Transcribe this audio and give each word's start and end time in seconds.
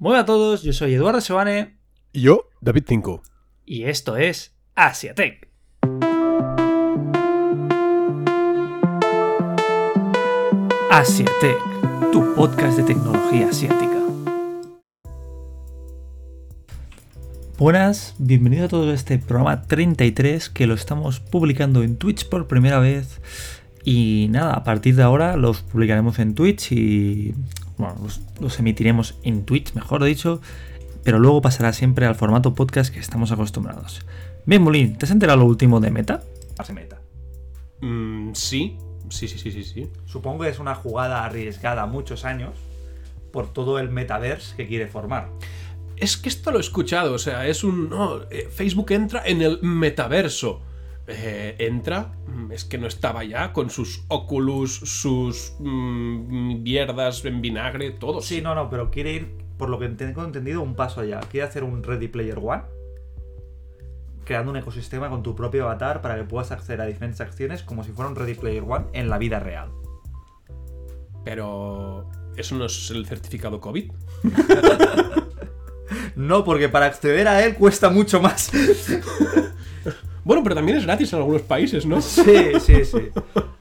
Hola 0.00 0.20
a 0.20 0.24
todos, 0.24 0.62
yo 0.62 0.72
soy 0.72 0.94
Eduardo 0.94 1.20
Sebane 1.20 1.76
Y 2.12 2.20
yo, 2.22 2.48
David 2.60 2.84
5. 2.86 3.22
y 3.66 3.84
esto 3.84 4.16
es 4.16 4.54
Asiatech. 4.74 5.48
Asiatech, 10.90 11.58
tu 12.12 12.34
podcast 12.34 12.76
de 12.76 12.82
tecnología 12.84 13.48
asiática. 13.48 13.98
Buenas, 17.58 18.14
bienvenido 18.18 18.66
a 18.66 18.68
todo 18.68 18.92
este 18.92 19.18
programa 19.18 19.62
33 19.62 20.48
que 20.50 20.66
lo 20.66 20.74
estamos 20.74 21.20
publicando 21.20 21.82
en 21.82 21.96
Twitch 21.96 22.28
por 22.28 22.46
primera 22.46 22.78
vez. 22.78 23.20
Y 23.84 24.28
nada, 24.30 24.54
a 24.54 24.64
partir 24.64 24.94
de 24.96 25.02
ahora 25.02 25.36
los 25.36 25.62
publicaremos 25.62 26.18
en 26.18 26.34
Twitch 26.34 26.72
y 26.72 27.34
bueno, 27.78 27.96
los, 28.02 28.20
los 28.40 28.58
emitiremos 28.58 29.16
en 29.22 29.44
Twitch, 29.44 29.74
mejor 29.74 30.04
dicho, 30.04 30.40
pero 31.04 31.18
luego 31.18 31.40
pasará 31.40 31.72
siempre 31.72 32.06
al 32.06 32.14
formato 32.14 32.54
podcast 32.54 32.92
que 32.92 33.00
estamos 33.00 33.32
acostumbrados. 33.32 34.04
Bien, 34.44 34.62
Molín, 34.62 34.96
¿te 34.96 35.06
has 35.06 35.10
enterado 35.10 35.38
lo 35.38 35.46
último 35.46 35.80
de 35.80 35.90
Meta? 35.90 36.22
Hace 36.58 36.72
Meta. 36.72 37.00
Mm, 37.80 38.32
sí, 38.34 38.78
sí, 39.08 39.28
sí, 39.28 39.38
sí, 39.38 39.52
sí, 39.52 39.64
sí. 39.64 39.90
Supongo 40.06 40.44
que 40.44 40.50
es 40.50 40.58
una 40.58 40.74
jugada 40.74 41.24
arriesgada 41.24 41.86
muchos 41.86 42.24
años 42.24 42.52
por 43.32 43.52
todo 43.52 43.78
el 43.78 43.90
metaverse 43.90 44.56
que 44.56 44.66
quiere 44.66 44.86
formar. 44.86 45.30
Es 45.96 46.16
que 46.16 46.28
esto 46.28 46.50
lo 46.50 46.58
he 46.58 46.60
escuchado, 46.60 47.14
o 47.14 47.18
sea, 47.18 47.46
es 47.46 47.64
un... 47.64 47.88
no, 47.90 48.22
eh, 48.30 48.48
Facebook 48.50 48.92
entra 48.92 49.22
en 49.24 49.42
el 49.42 49.60
metaverso. 49.62 50.62
Eh, 51.06 51.56
entra, 51.58 52.12
es 52.50 52.64
que 52.64 52.78
no 52.78 52.86
estaba 52.86 53.24
ya 53.24 53.52
con 53.52 53.70
sus 53.70 54.04
Oculus, 54.08 54.72
sus 54.72 55.54
mm, 55.58 56.62
mierdas 56.62 57.24
en 57.24 57.40
vinagre, 57.40 57.90
todo. 57.90 58.20
Sí, 58.22 58.40
no, 58.40 58.54
no, 58.54 58.70
pero 58.70 58.90
quiere 58.90 59.12
ir, 59.12 59.38
por 59.56 59.68
lo 59.68 59.78
que 59.78 59.88
tengo 59.88 60.24
entendido, 60.24 60.62
un 60.62 60.74
paso 60.74 61.00
allá. 61.00 61.20
Quiere 61.30 61.46
hacer 61.46 61.64
un 61.64 61.82
Ready 61.82 62.08
Player 62.08 62.38
One, 62.38 62.62
creando 64.24 64.50
un 64.50 64.56
ecosistema 64.56 65.08
con 65.08 65.22
tu 65.22 65.34
propio 65.34 65.64
avatar 65.64 66.00
para 66.00 66.16
que 66.16 66.24
puedas 66.24 66.50
acceder 66.52 66.80
a 66.80 66.86
diferentes 66.86 67.20
acciones 67.20 67.62
como 67.62 67.84
si 67.84 67.92
fuera 67.92 68.10
un 68.10 68.16
Ready 68.16 68.34
Player 68.34 68.64
One 68.66 68.86
en 68.92 69.08
la 69.08 69.18
vida 69.18 69.40
real. 69.40 69.70
Pero... 71.24 72.10
¿Eso 72.36 72.54
no 72.54 72.66
es 72.66 72.90
el 72.92 73.04
certificado 73.04 73.60
COVID? 73.60 73.90
No, 76.18 76.44
porque 76.44 76.68
para 76.68 76.86
acceder 76.86 77.28
a 77.28 77.44
él 77.44 77.54
cuesta 77.54 77.90
mucho 77.90 78.20
más. 78.20 78.50
Bueno, 80.28 80.42
pero 80.42 80.54
también 80.56 80.76
es 80.76 80.84
gratis 80.84 81.10
en 81.14 81.20
algunos 81.20 81.40
países, 81.40 81.86
¿no? 81.86 82.02
Sí, 82.02 82.52
sí, 82.60 82.84
sí. 82.84 83.08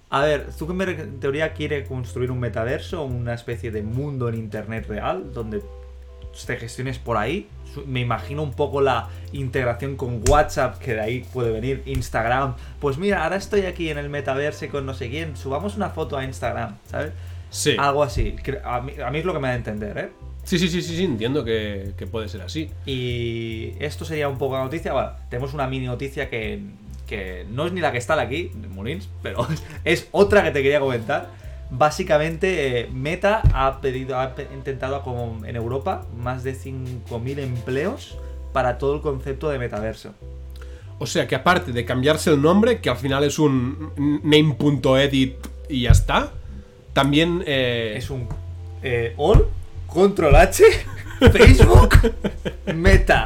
A 0.10 0.26
ver, 0.26 0.48
Zuckerberg 0.52 1.00
en 1.00 1.20
teoría 1.22 1.54
quiere 1.54 1.86
construir 1.86 2.30
un 2.30 2.42
metaverso, 2.42 3.06
una 3.06 3.34
especie 3.34 3.72
de 3.72 3.84
mundo 3.84 4.28
en 4.28 4.36
internet 4.36 4.86
real, 4.90 5.32
donde 5.34 5.62
te 6.46 6.58
gestiones 6.58 7.00
por 7.00 7.16
ahí. 7.16 7.48
Me 7.86 8.02
imagino 8.02 8.44
un 8.44 8.52
poco 8.52 8.82
la 8.82 9.08
integración 9.32 9.96
con 9.96 10.22
WhatsApp, 10.28 10.78
que 10.80 10.96
de 10.96 11.00
ahí 11.00 11.26
puede 11.32 11.54
venir 11.54 11.84
Instagram. 11.86 12.56
Pues 12.82 12.98
mira, 12.98 13.24
ahora 13.24 13.38
estoy 13.38 13.62
aquí 13.62 13.90
en 13.90 13.98
el 13.98 14.10
metaverso 14.10 14.68
con 14.68 14.86
no 14.86 14.94
sé 14.94 15.10
quién, 15.10 15.38
subamos 15.38 15.78
una 15.78 15.92
foto 15.92 16.18
a 16.18 16.26
Instagram, 16.26 16.76
¿sabes? 16.92 17.14
Sí. 17.50 17.78
Algo 17.80 18.04
así. 18.04 18.36
A 18.66 18.82
mí, 18.82 18.92
a 19.02 19.10
mí 19.10 19.20
es 19.20 19.24
lo 19.24 19.32
que 19.32 19.40
me 19.40 19.48
da 19.48 19.54
a 19.54 19.58
entender, 19.58 19.98
¿eh? 19.98 20.10
Sí, 20.48 20.58
sí, 20.58 20.70
sí, 20.70 20.82
sí, 20.82 20.96
sí, 20.96 21.04
entiendo 21.04 21.44
que, 21.44 21.92
que 21.98 22.08
puede 22.08 22.30
ser 22.30 22.42
así. 22.42 22.70
Y 22.86 23.74
esto 23.80 24.06
sería 24.06 24.30
un 24.30 24.38
poco 24.38 24.56
la 24.56 24.64
noticia. 24.64 24.94
Bueno, 24.94 25.10
tenemos 25.30 25.54
una 25.54 25.68
mini 25.68 25.88
noticia 25.88 26.30
que, 26.30 26.62
que 27.06 27.46
no 27.52 27.68
es 27.68 27.74
ni 27.74 27.82
la 27.82 27.92
que 27.92 27.98
está 27.98 28.18
aquí, 28.18 28.50
de 28.56 28.70
Molins, 28.70 29.10
pero 29.22 29.46
es 29.84 30.08
otra 30.14 30.44
que 30.46 30.52
te 30.52 30.64
quería 30.64 30.80
comentar. 30.80 31.28
Básicamente, 31.70 32.80
eh, 32.80 32.90
Meta 32.94 33.42
ha 33.54 33.82
pedido, 33.82 34.18
ha 34.18 34.34
intentado 34.54 35.02
como 35.04 35.46
en 35.46 35.58
Europa 35.58 36.06
más 36.18 36.46
de 36.46 36.56
5.000 36.56 37.40
empleos 37.40 38.18
para 38.54 38.78
todo 38.78 38.96
el 38.96 39.02
concepto 39.02 39.50
de 39.50 39.60
metaverso. 39.60 40.14
O 40.98 41.06
sea 41.08 41.28
que 41.28 41.36
aparte 41.36 41.74
de 41.74 41.84
cambiarse 41.84 42.32
el 42.32 42.42
nombre, 42.42 42.80
que 42.80 42.90
al 42.90 42.96
final 42.96 43.26
es 43.26 43.38
un 43.38 43.92
name.edit 44.24 45.36
y 45.68 45.82
ya 45.82 45.92
está, 45.92 46.32
también... 46.94 47.44
eh, 47.46 47.96
Es 47.98 48.10
un 48.10 48.30
eh, 48.82 49.14
All, 49.18 49.46
Control 49.88 50.36
H, 50.36 50.64
Facebook, 51.32 52.14
Meta, 52.76 53.26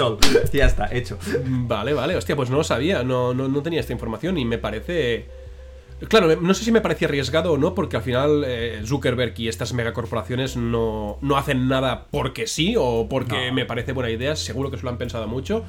All. 0.00 0.18
Ya 0.52 0.66
está, 0.66 0.88
hecho. 0.94 1.18
Vale, 1.44 1.92
vale, 1.92 2.16
hostia, 2.16 2.36
pues 2.36 2.48
no 2.50 2.56
lo 2.56 2.64
sabía, 2.64 3.02
no, 3.02 3.34
no, 3.34 3.48
no 3.48 3.62
tenía 3.62 3.80
esta 3.80 3.92
información 3.92 4.38
y 4.38 4.44
me 4.44 4.58
parece... 4.58 5.26
Claro, 6.08 6.36
no 6.36 6.52
sé 6.52 6.62
si 6.62 6.72
me 6.72 6.82
parece 6.82 7.06
arriesgado 7.06 7.52
o 7.52 7.58
no, 7.58 7.74
porque 7.74 7.96
al 7.96 8.02
final 8.02 8.44
eh, 8.46 8.82
Zuckerberg 8.84 9.32
y 9.38 9.48
estas 9.48 9.72
megacorporaciones 9.72 10.54
no, 10.56 11.16
no 11.22 11.36
hacen 11.38 11.68
nada 11.68 12.06
porque 12.10 12.46
sí 12.46 12.74
o 12.78 13.06
porque 13.08 13.48
No. 13.48 13.54
me 13.54 13.64
parece 13.64 13.92
buena 13.92 14.10
idea, 14.10 14.36
seguro 14.36 14.70
que 14.70 14.76
se 14.76 14.82
lo 14.82 14.90
han 14.90 14.98
pensado 14.98 15.26
mucho. 15.26 15.64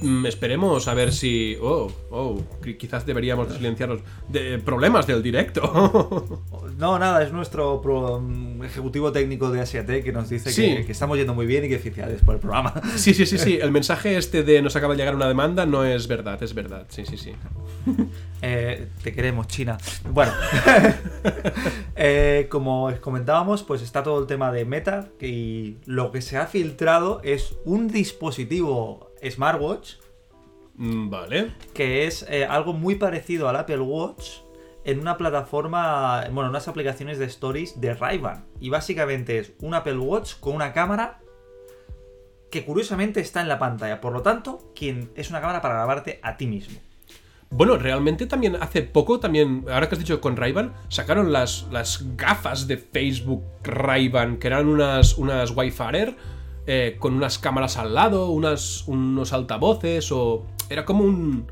Mm, 0.00 0.26
esperemos 0.26 0.86
a 0.86 0.94
ver 0.94 1.12
si... 1.12 1.56
Oh, 1.60 1.90
oh, 2.10 2.40
qui- 2.62 2.76
quizás 2.76 3.04
deberíamos 3.04 3.48
de 3.48 3.56
silenciar 3.56 3.88
los 3.88 4.00
de, 4.28 4.58
problemas 4.58 5.06
del 5.06 5.22
directo. 5.22 6.42
No, 6.78 6.96
nada, 6.96 7.24
es 7.24 7.32
nuestro 7.32 7.80
pro- 7.82 8.20
mm, 8.20 8.62
ejecutivo 8.62 9.10
técnico 9.10 9.50
de 9.50 9.60
Asiate 9.60 10.04
que 10.04 10.12
nos 10.12 10.28
dice 10.28 10.52
Sí. 10.52 10.76
que, 10.76 10.86
que 10.86 10.92
estamos 10.92 11.18
yendo 11.18 11.34
muy 11.34 11.44
bien 11.44 11.64
y 11.64 11.68
que 11.68 11.80
felicidades 11.80 12.22
por 12.22 12.36
el 12.36 12.40
programa. 12.40 12.72
Sí, 12.96 13.14
sí, 13.14 13.26
sí, 13.26 13.36
sí. 13.36 13.58
El 13.60 13.72
mensaje 13.72 14.16
este 14.16 14.44
de 14.44 14.62
nos 14.62 14.76
acaba 14.76 14.94
de 14.94 14.98
llegar 14.98 15.16
una 15.16 15.26
demanda 15.26 15.66
no 15.66 15.84
es 15.84 16.06
verdad, 16.06 16.40
es 16.40 16.54
verdad. 16.54 16.86
Sí, 16.88 17.04
sí, 17.04 17.16
sí. 17.16 17.32
Eh, 18.40 18.86
te 19.02 19.12
queremos, 19.12 19.48
China. 19.48 19.76
Bueno, 20.12 20.30
eh, 21.96 22.46
como 22.48 22.84
os 22.84 22.98
comentábamos, 23.00 23.64
pues 23.64 23.82
está 23.82 24.04
todo 24.04 24.20
el 24.20 24.26
tema 24.28 24.52
de 24.52 24.64
Meta 24.64 25.08
y 25.20 25.78
lo 25.86 26.12
que 26.12 26.22
se 26.22 26.36
ha 26.36 26.46
filtrado 26.46 27.20
es 27.24 27.56
un 27.64 27.88
dispositivo 27.88 29.07
smartwatch 29.22 29.94
Mm, 30.78 31.10
Vale. 31.10 31.52
que 31.74 32.06
es 32.06 32.24
eh, 32.28 32.46
algo 32.46 32.72
muy 32.72 32.94
parecido 32.94 33.48
al 33.48 33.56
Apple 33.56 33.80
Watch 33.80 34.38
en 34.84 35.00
una 35.00 35.16
plataforma, 35.16 36.24
bueno, 36.30 36.48
unas 36.48 36.68
aplicaciones 36.68 37.18
de 37.18 37.26
stories 37.26 37.80
de 37.80 37.94
Ray-Ban. 37.94 38.46
Y 38.60 38.70
básicamente 38.70 39.38
es 39.38 39.52
un 39.60 39.74
Apple 39.74 39.98
Watch 39.98 40.34
con 40.38 40.54
una 40.54 40.72
cámara 40.72 41.20
que 42.50 42.64
curiosamente 42.64 43.20
está 43.20 43.40
en 43.42 43.48
la 43.48 43.58
pantalla. 43.58 44.00
Por 44.00 44.12
lo 44.12 44.22
tanto, 44.22 44.72
quien 44.74 45.10
es 45.16 45.30
una 45.30 45.40
cámara 45.40 45.60
para 45.60 45.74
grabarte 45.74 46.20
a 46.22 46.36
ti 46.36 46.46
mismo. 46.46 46.78
Bueno, 47.50 47.76
realmente 47.76 48.26
también 48.26 48.56
hace 48.56 48.82
poco, 48.82 49.20
también, 49.20 49.64
ahora 49.68 49.88
que 49.88 49.96
has 49.96 49.98
dicho 49.98 50.20
con 50.20 50.36
Ray-Ban, 50.36 50.74
sacaron 50.88 51.32
las, 51.32 51.66
las 51.72 52.16
gafas 52.16 52.68
de 52.68 52.76
Facebook 52.76 53.42
Ray-Ban, 53.64 54.38
que 54.38 54.46
eran 54.46 54.68
unas, 54.68 55.18
unas 55.18 55.50
Wi-Fi 55.50 56.14
eh, 56.68 56.96
con 57.00 57.14
unas 57.14 57.38
cámaras 57.38 57.76
al 57.78 57.94
lado, 57.94 58.30
unas, 58.30 58.86
unos 58.86 59.32
altavoces, 59.32 60.12
o. 60.12 60.44
Era 60.70 60.84
como 60.84 61.02
un. 61.02 61.50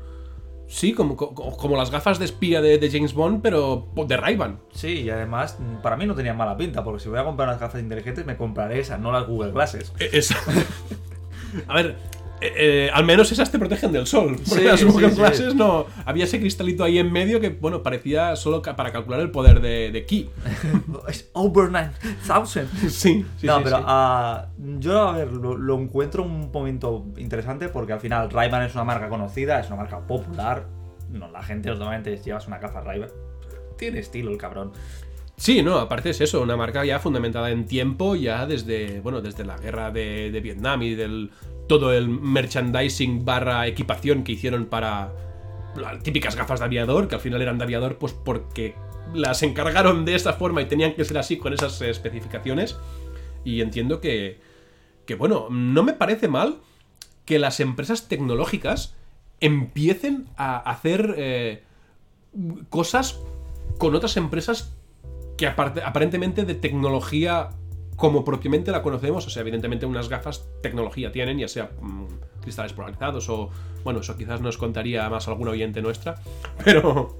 Sí, 0.69 0.93
como, 0.93 1.15
co- 1.15 1.33
como, 1.33 1.75
las 1.77 1.91
gafas 1.91 2.19
de 2.19 2.25
espía 2.25 2.61
de, 2.61 2.77
de 2.77 2.91
James 2.91 3.13
Bond, 3.13 3.41
pero 3.41 3.87
de 4.05 4.15
Ray-Ban. 4.17 4.59
Sí, 4.73 5.01
y 5.01 5.09
además, 5.09 5.57
para 5.81 5.95
mí 5.95 6.05
no 6.05 6.13
tenía 6.13 6.33
mala 6.33 6.55
pinta, 6.57 6.83
porque 6.83 6.99
si 7.01 7.07
voy 7.09 7.19
a 7.19 7.23
comprar 7.23 7.47
unas 7.47 7.59
gafas 7.61 7.81
inteligentes, 7.81 8.25
me 8.25 8.35
compraré 8.37 8.79
esas, 8.79 8.99
no 8.99 9.11
las 9.11 9.25
Google 9.25 9.51
Glasses. 9.51 9.91
Eh, 9.99 10.09
es- 10.13 10.35
A 11.67 11.73
ver, 11.73 11.95
eh, 12.41 12.53
eh, 12.57 12.89
al 12.93 13.05
menos 13.05 13.31
esas 13.31 13.51
te 13.51 13.57
protegen 13.59 13.91
del 13.91 14.05
sol. 14.07 14.35
Porque 14.47 14.61
Sí, 14.61 14.67
las 14.67 14.83
Google 14.83 15.09
sí. 15.11 15.15
Glasses 15.17 15.55
no. 15.55 15.85
Había 16.05 16.25
ese 16.25 16.39
cristalito 16.39 16.83
ahí 16.83 16.99
en 16.99 17.11
medio 17.11 17.39
que, 17.39 17.49
bueno, 17.49 17.81
parecía 17.83 18.35
solo 18.35 18.61
ca- 18.61 18.75
para 18.75 18.91
calcular 18.91 19.19
el 19.21 19.31
poder 19.31 19.59
de, 19.61 19.91
de 19.91 20.05
Ki. 20.05 20.29
es 21.07 21.29
over 21.33 21.71
9000. 21.71 22.67
Sí, 22.89 23.25
sí, 23.37 23.47
no, 23.47 23.63
pero 23.63 23.79
ah, 23.85 24.47
yo, 24.79 25.07
a 25.09 25.17
ver, 25.17 25.31
lo, 25.31 25.57
lo 25.57 25.79
encuentro 25.79 26.23
un 26.23 26.51
momento 26.51 27.05
interesante 27.17 27.69
porque 27.69 27.93
al 27.93 27.99
final 27.99 28.29
Ray-Ban 28.29 28.63
es 28.63 28.75
una 28.75 28.83
marca 28.83 29.09
conocida, 29.09 29.59
es 29.59 29.67
una 29.67 29.77
marca 29.77 29.99
popular. 29.99 30.65
No, 31.11 31.29
la 31.31 31.41
gente 31.41 31.69
normalmente 31.69 32.17
llevas 32.17 32.47
una 32.47 32.57
gafa 32.59 32.81
Ray-Ban. 32.81 33.09
Tiene 33.77 33.99
estilo 33.99 34.31
el 34.31 34.37
cabrón. 34.37 34.71
Sí, 35.39 35.61
no, 35.61 35.77
aparte 35.77 36.09
es 36.09 36.19
eso, 36.19 36.41
una 36.41 36.57
marca 36.57 36.83
ya 36.83 36.97
fundamentada 36.99 37.51
en 37.51 37.65
tiempo, 37.65 38.15
ya 38.15 38.47
desde, 38.47 39.01
bueno, 39.01 39.21
desde 39.21 39.45
la 39.45 39.55
guerra 39.55 39.91
de, 39.91 40.31
de 40.31 40.41
Vietnam 40.41 40.81
y 40.81 40.95
del 40.95 41.29
todo 41.67 41.93
el 41.93 42.09
merchandising 42.09 43.25
barra 43.25 43.67
equipación 43.67 44.23
que 44.23 44.33
hicieron 44.33 44.65
para 44.65 45.13
típicas 46.03 46.35
gafas 46.35 46.59
de 46.59 46.65
aviador, 46.65 47.07
que 47.07 47.15
al 47.15 47.21
final 47.21 47.41
eran 47.41 47.57
de 47.57 47.65
aviador, 47.65 47.97
pues 47.97 48.13
porque 48.13 48.75
las 49.13 49.43
encargaron 49.43 50.05
de 50.05 50.15
esa 50.15 50.33
forma 50.33 50.61
y 50.61 50.65
tenían 50.65 50.93
que 50.93 51.05
ser 51.05 51.17
así 51.17 51.37
con 51.37 51.53
esas 51.53 51.81
eh, 51.81 51.89
especificaciones. 51.89 52.77
Y 53.43 53.61
entiendo 53.61 54.01
que, 54.01 54.39
que, 55.05 55.15
bueno, 55.15 55.47
no 55.49 55.83
me 55.83 55.93
parece 55.93 56.27
mal 56.27 56.57
que 57.25 57.39
las 57.39 57.59
empresas 57.59 58.07
tecnológicas 58.07 58.95
empiecen 59.39 60.27
a 60.35 60.57
hacer 60.57 61.15
eh, 61.17 61.63
cosas 62.69 63.19
con 63.77 63.95
otras 63.95 64.17
empresas 64.17 64.73
que 65.37 65.45
aparentemente 65.47 66.45
de 66.45 66.55
tecnología 66.55 67.49
como 67.97 68.23
propiamente 68.23 68.71
la 68.71 68.83
conocemos, 68.83 69.25
o 69.25 69.29
sea, 69.29 69.41
evidentemente 69.41 69.85
unas 69.85 70.07
gafas 70.07 70.47
tecnología 70.61 71.11
tienen, 71.11 71.39
ya 71.39 71.47
sea 71.47 71.71
mm, 71.81 72.05
cristales 72.41 72.71
polarizados 72.71 73.27
o, 73.27 73.49
bueno, 73.83 73.99
eso 73.99 74.15
quizás 74.15 74.39
nos 74.39 74.57
contaría 74.57 75.09
más 75.09 75.27
alguna 75.27 75.51
oyente 75.51 75.81
nuestra, 75.81 76.15
pero 76.63 77.17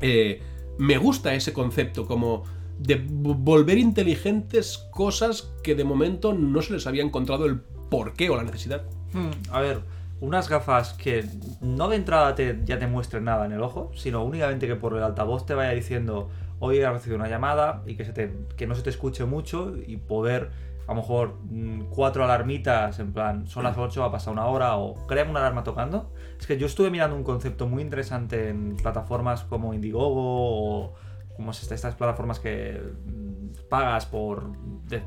eh, 0.00 0.42
me 0.78 0.96
gusta 0.96 1.34
ese 1.34 1.52
concepto 1.52 2.06
como 2.06 2.44
de 2.78 3.04
volver 3.06 3.76
inteligentes 3.76 4.78
cosas 4.90 5.52
que 5.62 5.74
de 5.74 5.84
momento 5.84 6.32
no 6.32 6.62
se 6.62 6.72
les 6.72 6.86
había 6.86 7.04
encontrado 7.04 7.44
el 7.44 7.60
porqué 7.60 8.30
o 8.30 8.36
la 8.36 8.42
necesidad. 8.42 8.84
Hmm, 9.12 9.52
a 9.52 9.60
ver, 9.60 9.82
unas 10.22 10.48
gafas 10.48 10.94
que 10.94 11.26
no 11.60 11.88
de 11.88 11.96
entrada 11.96 12.34
te, 12.34 12.58
ya 12.64 12.78
te 12.78 12.86
muestren 12.86 13.24
nada 13.24 13.44
en 13.44 13.52
el 13.52 13.60
ojo, 13.60 13.90
sino 13.94 14.24
únicamente 14.24 14.66
que 14.66 14.76
por 14.76 14.96
el 14.96 15.02
altavoz 15.02 15.44
te 15.44 15.52
vaya 15.52 15.72
diciendo 15.72 16.30
hoy 16.60 16.78
he 16.78 16.88
recibido 16.88 17.18
una 17.18 17.28
llamada 17.28 17.82
y 17.86 17.96
que, 17.96 18.04
se 18.04 18.12
te, 18.12 18.32
que 18.56 18.66
no 18.68 18.74
se 18.76 18.82
te 18.82 18.90
escuche 18.90 19.24
mucho 19.24 19.72
y 19.76 19.96
poder 19.96 20.50
a 20.86 20.92
lo 20.94 21.00
mejor 21.02 21.36
mm, 21.44 21.82
cuatro 21.90 22.24
alarmitas 22.24 22.98
en 22.98 23.12
plan 23.12 23.46
son 23.46 23.62
las 23.64 23.76
8, 23.78 24.02
ha 24.04 24.10
pasado 24.10 24.32
una 24.32 24.46
hora 24.46 24.76
o 24.76 25.06
créame 25.06 25.30
una 25.30 25.40
alarma 25.40 25.62
tocando. 25.62 26.12
Es 26.38 26.46
que 26.46 26.58
yo 26.58 26.66
estuve 26.66 26.90
mirando 26.90 27.14
un 27.16 27.22
concepto 27.24 27.68
muy 27.68 27.82
interesante 27.82 28.48
en 28.48 28.76
plataformas 28.76 29.44
como 29.44 29.72
Indiegogo 29.74 30.84
o 30.86 30.94
como 31.36 31.52
es 31.52 31.62
esta- 31.62 31.74
estas 31.74 31.94
plataformas 31.94 32.40
que 32.40 32.80
mm, 33.06 33.68
pagas 33.68 34.06
por 34.06 34.52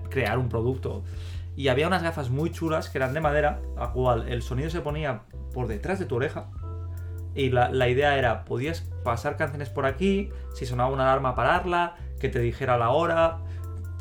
crear 0.10 0.38
un 0.38 0.48
producto. 0.50 1.04
Y 1.56 1.68
había 1.68 1.86
unas 1.88 2.02
gafas 2.02 2.30
muy 2.32 2.50
chulas 2.50 2.90
que 2.90 2.98
eran 2.98 3.14
de 3.14 3.20
madera, 3.22 3.62
a 3.78 3.92
cual 3.92 4.28
el 4.30 4.42
sonido 4.42 4.70
se 4.72 4.82
ponía 4.82 5.24
por 5.54 5.68
detrás 5.68 6.00
de 6.00 6.06
tu 6.06 6.16
oreja. 6.16 6.50
Y 7.36 7.50
la, 7.50 7.70
la 7.72 7.90
idea 7.90 8.18
era, 8.18 8.46
podías 8.46 8.82
pasar 9.04 9.38
canciones 9.38 9.70
por 9.70 9.86
aquí, 9.86 10.30
si 10.54 10.66
sonaba 10.66 10.90
una 10.92 11.04
alarma 11.04 11.36
pararla, 11.36 11.96
que 12.20 12.30
te 12.30 12.40
dijera 12.40 12.78
la 12.78 12.90
hora. 12.92 13.40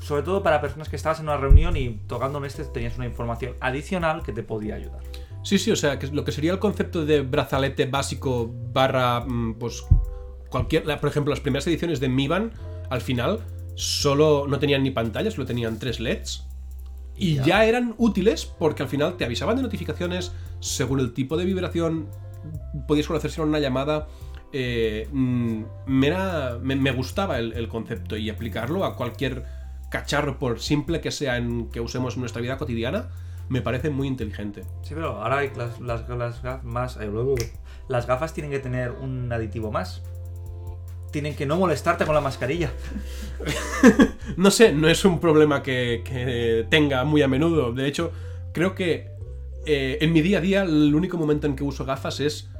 Sobre 0.01 0.23
todo 0.23 0.43
para 0.43 0.61
personas 0.61 0.89
que 0.89 0.97
estabas 0.97 1.21
en 1.21 1.27
una 1.27 1.37
reunión 1.37 1.77
y 1.77 2.01
tocando 2.09 2.39
en 2.39 2.45
este 2.45 2.65
tenías 2.65 2.97
una 2.97 3.07
información 3.07 3.55
adicional 3.61 4.23
que 4.23 4.33
te 4.33 4.43
podía 4.43 4.75
ayudar. 4.75 5.01
Sí, 5.45 5.59
sí, 5.59 5.71
o 5.71 5.77
sea, 5.77 5.99
que 5.99 6.07
lo 6.09 6.25
que 6.25 6.33
sería 6.33 6.53
el 6.53 6.59
concepto 6.59 7.05
de 7.05 7.23
brazalete 7.23 7.87
básico 7.87 8.51
barra, 8.73 9.21
mm, 9.21 9.55
pues, 9.55 9.85
cualquier, 10.51 10.85
por 11.01 11.09
ejemplo, 11.09 11.31
las 11.31 11.41
primeras 11.41 11.67
ediciones 11.67 11.99
de 12.01 12.09
Mi 12.09 12.29
Band, 12.29 12.53
al 12.91 13.01
final, 13.01 13.41
solo 13.75 14.47
no 14.49 14.59
tenían 14.59 14.83
ni 14.83 14.91
pantallas, 14.91 15.35
solo 15.35 15.47
tenían 15.47 15.79
tres 15.79 15.99
LEDs. 15.99 16.47
Y 17.17 17.37
Ya. 17.37 17.45
ya. 17.45 17.65
eran 17.67 17.95
útiles 17.99 18.45
porque 18.47 18.83
al 18.83 18.89
final 18.89 19.17
te 19.17 19.25
avisaban 19.25 19.57
de 19.57 19.63
notificaciones 19.63 20.33
según 20.61 21.01
el 21.01 21.13
tipo 21.13 21.37
de 21.37 21.45
vibración, 21.45 22.09
podías 22.87 23.07
conocer 23.07 23.31
si 23.31 23.41
era 23.41 23.49
una 23.49 23.59
llamada. 23.61 24.07
eh, 24.53 25.09
mm, 25.13 25.63
me, 25.87 26.07
era- 26.07 26.59
me, 26.61 26.77
me 26.77 26.91
gustaba 26.93 27.39
el, 27.39 27.53
el 27.55 27.69
concepto 27.69 28.17
y 28.17 28.29
aplicarlo 28.31 28.85
a 28.85 28.97
cualquier 28.97 29.45
cacharro, 29.91 30.39
por 30.39 30.61
simple 30.61 31.01
que 31.01 31.11
sea 31.11 31.37
en 31.37 31.69
que 31.71 31.81
usemos 31.81 32.15
en 32.15 32.21
nuestra 32.21 32.41
vida 32.43 32.57
cotidiana, 32.59 33.09
me 33.49 33.61
parece 33.63 33.91
muy 33.91 34.09
inteligente. 34.09 34.63
Sí, 34.83 34.95
pero 34.95 35.23
ahora 35.23 35.39
hay 35.39 35.51
las, 35.57 35.81
las, 35.81 36.09
las 36.09 36.43
gafas 36.43 36.65
más. 36.65 36.97
eh, 37.01 37.11
Las 37.89 38.07
gafas 38.07 38.33
tienen 38.35 38.51
que 38.51 38.59
tener 38.59 38.91
un 38.93 39.31
aditivo 39.33 39.71
más. 39.71 40.03
Tienen 41.11 41.35
que 41.37 41.45
no 41.45 41.57
molestarte 41.59 42.07
con 42.07 42.15
la 42.15 42.21
mascarilla. 42.23 42.71
No 44.37 44.51
sé, 44.51 44.73
no 44.73 44.89
es 44.89 45.05
un 45.05 45.19
problema 45.21 45.63
que, 45.63 46.03
que 46.05 46.67
tenga 46.71 47.05
muy 47.05 47.23
a 47.23 47.29
menudo. 47.29 47.73
De 47.73 47.87
hecho, 47.87 48.13
creo 48.53 48.75
que 48.75 49.11
eh, 49.67 49.99
en 50.01 50.13
mi 50.13 50.23
día 50.23 50.39
a 50.39 50.41
día 50.41 50.63
el 50.63 50.95
único 50.95 51.17
momento 51.17 51.47
en 51.47 51.57
que 51.57 51.65
uso 51.65 51.85
gafas 51.85 52.21
es 52.21 52.51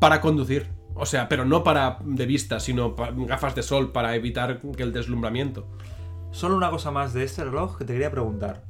para 0.00 0.20
conducir. 0.20 0.66
O 0.94 1.06
sea, 1.06 1.28
pero 1.28 1.44
no 1.44 1.64
para 1.64 1.98
de 2.04 2.26
vista, 2.26 2.60
sino 2.60 2.94
gafas 2.94 3.54
de 3.54 3.62
sol 3.62 3.92
para 3.92 4.14
evitar 4.14 4.60
que 4.76 4.82
el 4.82 4.92
deslumbramiento. 4.92 5.66
Solo 6.30 6.56
una 6.56 6.70
cosa 6.70 6.90
más 6.90 7.12
de 7.12 7.24
este 7.24 7.44
reloj 7.44 7.78
que 7.78 7.84
te 7.84 7.92
quería 7.92 8.10
preguntar. 8.10 8.62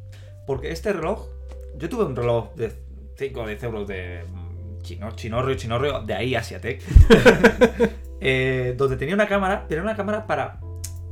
Porque 0.46 0.70
este 0.70 0.92
reloj, 0.92 1.26
yo 1.78 1.88
tuve 1.88 2.04
un 2.04 2.16
reloj 2.16 2.54
de 2.54 2.72
5 3.16 3.40
o 3.40 3.46
10 3.46 3.62
euros 3.64 3.88
de 3.88 4.24
mm, 4.24 4.82
chino, 4.82 5.10
chinorrio, 5.12 5.54
chinorrio, 5.56 6.00
de 6.02 6.14
ahí 6.14 6.34
Asiatec, 6.34 6.82
eh, 8.20 8.74
donde 8.76 8.96
tenía 8.96 9.14
una 9.14 9.28
cámara, 9.28 9.66
pero 9.68 9.80
era 9.80 9.90
una 9.90 9.96
cámara 9.96 10.26
para 10.26 10.60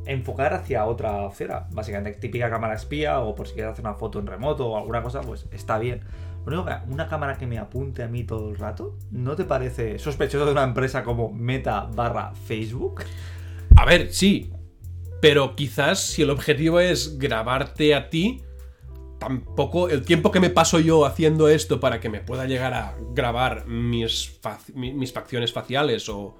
enfocar 0.06 0.54
hacia 0.54 0.84
otra 0.86 1.26
acera. 1.26 1.68
Básicamente, 1.72 2.18
típica 2.18 2.50
cámara 2.50 2.74
espía 2.74 3.20
o 3.20 3.34
por 3.34 3.46
si 3.46 3.54
quieres 3.54 3.72
hacer 3.72 3.84
una 3.84 3.94
foto 3.94 4.18
en 4.18 4.26
remoto 4.26 4.68
o 4.68 4.76
alguna 4.76 5.02
cosa, 5.02 5.20
pues 5.20 5.46
está 5.52 5.78
bien. 5.78 6.00
Lo 6.46 6.56
único 6.56 6.64
que 6.66 6.92
una 6.92 7.08
cámara 7.08 7.36
que 7.36 7.46
me 7.46 7.58
apunte 7.58 8.02
a 8.02 8.08
mí 8.08 8.24
todo 8.24 8.48
el 8.48 8.56
rato, 8.56 8.96
¿no 9.10 9.36
te 9.36 9.44
parece 9.44 9.98
sospechoso 9.98 10.46
de 10.46 10.52
una 10.52 10.64
empresa 10.64 11.04
como 11.04 11.30
Meta 11.30 11.88
barra 11.94 12.32
Facebook? 12.34 13.02
A 13.76 13.84
ver, 13.84 14.12
sí. 14.12 14.52
Pero 15.20 15.54
quizás 15.54 16.00
si 16.00 16.22
el 16.22 16.30
objetivo 16.30 16.80
es 16.80 17.18
grabarte 17.18 17.94
a 17.94 18.08
ti, 18.08 18.42
tampoco 19.18 19.90
el 19.90 20.02
tiempo 20.02 20.30
que 20.30 20.40
me 20.40 20.48
paso 20.48 20.80
yo 20.80 21.04
haciendo 21.04 21.48
esto 21.48 21.78
para 21.78 22.00
que 22.00 22.08
me 22.08 22.20
pueda 22.20 22.46
llegar 22.46 22.72
a 22.72 22.96
grabar 23.12 23.66
mis, 23.66 24.40
mis 24.74 25.12
facciones 25.12 25.52
faciales 25.52 26.08
o 26.08 26.34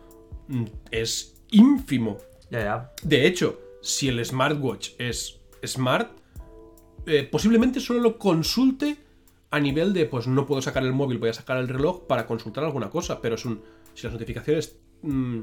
mm, 0.48 0.64
es 0.90 1.44
ínfimo. 1.50 2.16
Ya, 2.50 2.60
ya. 2.60 2.92
De 3.02 3.26
hecho, 3.26 3.60
si 3.82 4.08
el 4.08 4.24
smartwatch 4.24 4.90
es 4.98 5.40
smart, 5.64 6.10
eh, 7.06 7.28
posiblemente 7.30 7.80
solo 7.80 8.00
lo 8.00 8.18
consulte 8.18 8.96
a 9.50 9.58
nivel 9.58 9.92
de, 9.92 10.06
pues 10.06 10.26
no 10.26 10.46
puedo 10.46 10.62
sacar 10.62 10.84
el 10.84 10.92
móvil, 10.92 11.18
voy 11.18 11.30
a 11.30 11.34
sacar 11.34 11.58
el 11.58 11.68
reloj 11.68 12.06
para 12.06 12.26
consultar 12.26 12.64
alguna 12.64 12.90
cosa, 12.90 13.20
pero 13.20 13.34
es 13.34 13.44
un, 13.44 13.62
si 13.94 14.04
las 14.04 14.12
notificaciones... 14.12 14.78
mm, 15.02 15.40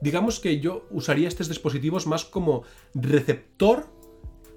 digamos 0.00 0.40
que 0.40 0.58
yo 0.60 0.86
usaría 0.90 1.28
estos 1.28 1.48
dispositivos 1.48 2.06
más 2.06 2.24
como 2.24 2.64
receptor 2.94 3.86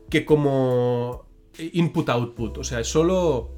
que 0.09 0.25
como 0.25 1.25
input-output, 1.57 2.57
o 2.57 2.63
sea, 2.63 2.79
es 2.79 2.87
solo 2.87 3.51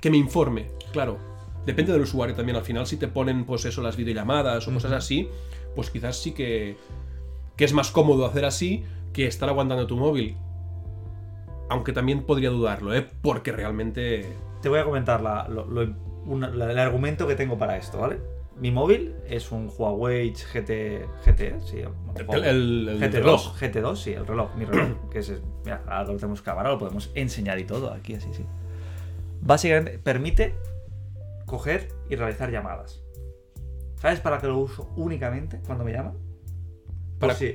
que 0.00 0.10
me 0.10 0.16
informe, 0.16 0.70
claro. 0.92 1.18
Depende 1.64 1.92
del 1.92 2.02
usuario 2.02 2.34
también, 2.34 2.56
al 2.56 2.64
final 2.64 2.86
si 2.86 2.96
te 2.96 3.06
ponen 3.06 3.44
pues 3.44 3.64
eso, 3.64 3.82
las 3.82 3.96
videollamadas 3.96 4.66
o 4.66 4.74
cosas 4.74 4.92
así, 4.92 5.28
pues 5.76 5.90
quizás 5.90 6.20
sí 6.20 6.32
que, 6.32 6.76
que 7.62 7.66
es 7.66 7.74
más 7.74 7.92
cómodo 7.92 8.26
hacer 8.26 8.44
así 8.44 8.84
que 9.12 9.28
estar 9.28 9.48
aguantando 9.48 9.86
tu 9.86 9.96
móvil. 9.96 10.36
Aunque 11.70 11.92
también 11.92 12.24
podría 12.24 12.50
dudarlo, 12.50 12.92
¿eh? 12.92 13.06
Porque 13.22 13.52
realmente... 13.52 14.32
Te 14.62 14.68
voy 14.68 14.80
a 14.80 14.84
comentar 14.84 15.20
la- 15.20 15.46
lo- 15.46 15.64
lo- 15.66 15.94
una- 16.26 16.50
la- 16.50 16.72
el 16.72 16.78
argumento 16.80 17.28
que 17.28 17.36
tengo 17.36 17.56
para 17.58 17.76
esto, 17.76 17.98
¿vale? 18.00 18.18
Mi 18.58 18.72
móvil 18.72 19.14
es 19.28 19.52
un 19.52 19.70
Huawei 19.78 20.32
GT, 20.32 21.06
GT 21.24 21.60
sí, 21.64 21.76
El- 22.16 22.44
el- 22.44 22.88
el 22.88 23.00
GT2, 23.00 23.12
reloj. 23.12 23.56
GT2, 23.62 23.94
sí, 23.96 24.12
el 24.12 24.26
reloj, 24.26 24.56
mi 24.56 24.64
reloj, 24.64 24.88
que 25.12 25.20
es, 25.20 25.32
mira, 25.64 25.84
ahora 25.86 26.02
lo 26.10 26.16
tenemos 26.16 26.42
cámara, 26.42 26.68
lo 26.70 26.80
podemos 26.80 27.12
enseñar 27.14 27.60
y 27.60 27.64
todo 27.64 27.92
aquí, 27.92 28.14
así, 28.14 28.28
sí. 28.34 28.44
Básicamente 29.40 30.00
permite 30.00 30.56
coger 31.46 31.86
y 32.10 32.16
realizar 32.16 32.50
llamadas. 32.50 33.00
¿Sabes 34.00 34.18
para 34.18 34.38
qué 34.40 34.48
lo 34.48 34.58
uso 34.58 34.90
únicamente 34.96 35.60
cuando 35.64 35.84
me 35.84 35.92
llaman? 35.92 36.14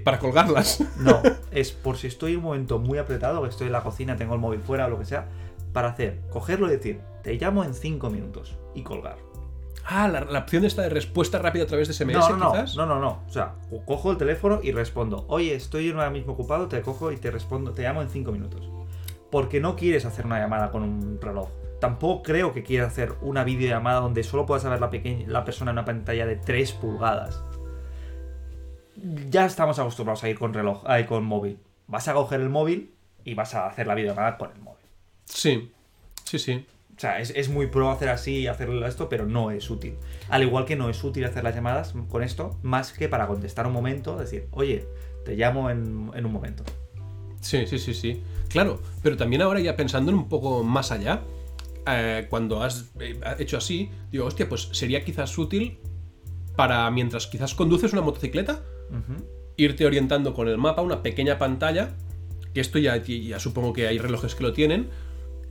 Para, 0.03 0.19
colgarlas. 0.19 0.83
No, 0.99 1.21
es 1.51 1.71
por 1.71 1.97
si 1.97 2.07
estoy 2.07 2.33
en 2.33 2.37
un 2.39 2.43
momento 2.45 2.79
muy 2.79 2.97
apretado, 2.97 3.41
que 3.43 3.49
estoy 3.49 3.67
en 3.67 3.73
la 3.73 3.81
cocina, 3.83 4.15
tengo 4.15 4.33
el 4.33 4.39
móvil 4.39 4.59
fuera 4.61 4.85
o 4.85 4.89
lo 4.89 4.99
que 4.99 5.05
sea, 5.05 5.27
para 5.73 5.89
hacer, 5.89 6.21
cogerlo 6.29 6.67
y 6.67 6.71
decir, 6.71 7.01
te 7.23 7.33
llamo 7.35 7.63
en 7.63 7.73
5 7.73 8.09
minutos 8.09 8.55
y 8.73 8.81
colgar. 8.83 9.17
Ah, 9.89 10.07
la, 10.07 10.21
la 10.25 10.39
opción 10.39 10.65
esta 10.65 10.81
de 10.81 10.89
respuesta 10.89 11.39
rápida 11.39 11.63
a 11.63 11.67
través 11.67 11.87
de 11.87 11.93
SMS, 11.93 12.13
No, 12.13 12.29
no, 12.29 12.37
no, 12.37 12.51
quizás. 12.51 12.75
no, 12.75 12.85
no, 12.85 12.99
no. 12.99 13.23
O 13.27 13.31
sea, 13.31 13.53
co- 13.69 13.85
cojo 13.85 14.11
el 14.11 14.17
teléfono 14.17 14.59
y 14.61 14.71
respondo, 14.73 15.25
oye, 15.29 15.55
estoy 15.55 15.89
ahora 15.91 16.09
mismo 16.09 16.33
ocupado, 16.33 16.67
te 16.67 16.81
cojo 16.81 17.11
y 17.11 17.17
te 17.17 17.31
respondo, 17.31 17.71
te 17.71 17.83
llamo 17.83 18.01
en 18.01 18.09
5 18.09 18.31
minutos. 18.31 18.69
Porque 19.31 19.59
no 19.61 19.75
quieres 19.75 20.05
hacer 20.05 20.25
una 20.25 20.39
llamada 20.39 20.71
con 20.71 20.83
un 20.83 21.19
reloj. 21.21 21.49
Tampoco 21.79 22.23
creo 22.23 22.53
que 22.53 22.63
quieras 22.63 22.87
hacer 22.91 23.13
una 23.21 23.43
videollamada 23.43 23.99
donde 23.99 24.23
solo 24.23 24.45
puedas 24.45 24.63
ver 24.65 24.79
la, 24.81 24.89
pequeña, 24.89 25.25
la 25.27 25.45
persona 25.45 25.71
en 25.71 25.75
una 25.75 25.85
pantalla 25.85 26.25
de 26.25 26.35
3 26.37 26.71
pulgadas. 26.73 27.41
Ya 29.29 29.45
estamos 29.45 29.79
acostumbrados 29.79 30.23
a 30.23 30.29
ir 30.29 30.37
con 30.37 30.53
reloj, 30.53 30.83
a 30.85 30.99
ir 30.99 31.05
con 31.05 31.23
móvil. 31.23 31.59
Vas 31.87 32.07
a 32.07 32.13
coger 32.13 32.41
el 32.41 32.49
móvil 32.49 32.93
y 33.23 33.33
vas 33.33 33.53
a 33.53 33.67
hacer 33.67 33.87
la 33.87 33.95
videollamada 33.95 34.37
con 34.37 34.51
el 34.51 34.59
móvil. 34.59 34.85
Sí, 35.25 35.71
sí, 36.23 36.39
sí. 36.39 36.65
O 36.95 36.99
sea, 36.99 37.19
es, 37.19 37.29
es 37.35 37.49
muy 37.49 37.67
pro 37.67 37.91
hacer 37.91 38.09
así 38.09 38.37
y 38.37 38.47
hacer 38.47 38.69
esto, 38.85 39.07
pero 39.07 39.27
no 39.27 39.51
es 39.51 39.69
útil. 39.69 39.95
Al 40.29 40.41
igual 40.41 40.65
que 40.65 40.75
no 40.75 40.89
es 40.89 41.03
útil 41.03 41.25
hacer 41.25 41.43
las 41.43 41.53
llamadas 41.53 41.93
con 42.09 42.23
esto, 42.23 42.57
más 42.63 42.91
que 42.91 43.07
para 43.07 43.27
contestar 43.27 43.67
un 43.67 43.73
momento, 43.73 44.17
decir, 44.17 44.47
oye, 44.51 44.87
te 45.23 45.35
llamo 45.35 45.69
en, 45.69 46.09
en 46.15 46.25
un 46.25 46.31
momento. 46.31 46.63
Sí, 47.39 47.67
sí, 47.67 47.77
sí, 47.77 47.93
sí. 47.93 48.23
Claro, 48.49 48.81
pero 49.03 49.15
también 49.15 49.43
ahora 49.43 49.59
ya 49.59 49.75
pensando 49.75 50.11
en 50.11 50.17
un 50.17 50.27
poco 50.27 50.63
más 50.63 50.91
allá, 50.91 51.21
eh, 51.85 52.25
cuando 52.29 52.63
has 52.63 52.89
eh, 52.99 53.19
hecho 53.39 53.57
así, 53.57 53.91
digo, 54.11 54.25
hostia, 54.25 54.49
pues 54.49 54.69
sería 54.71 55.05
quizás 55.05 55.37
útil 55.37 55.79
para 56.55 56.89
mientras 56.89 57.27
quizás 57.27 57.53
conduces 57.53 57.93
una 57.93 58.01
motocicleta, 58.01 58.63
Irte 59.55 59.85
orientando 59.85 60.33
con 60.33 60.47
el 60.47 60.57
mapa, 60.57 60.81
una 60.81 61.01
pequeña 61.01 61.37
pantalla, 61.37 61.95
que 62.53 62.61
esto 62.61 62.79
ya, 62.79 62.95
ya 62.97 63.39
supongo 63.39 63.73
que 63.73 63.87
hay 63.87 63.97
relojes 63.97 64.35
que 64.35 64.43
lo 64.43 64.53
tienen, 64.53 64.89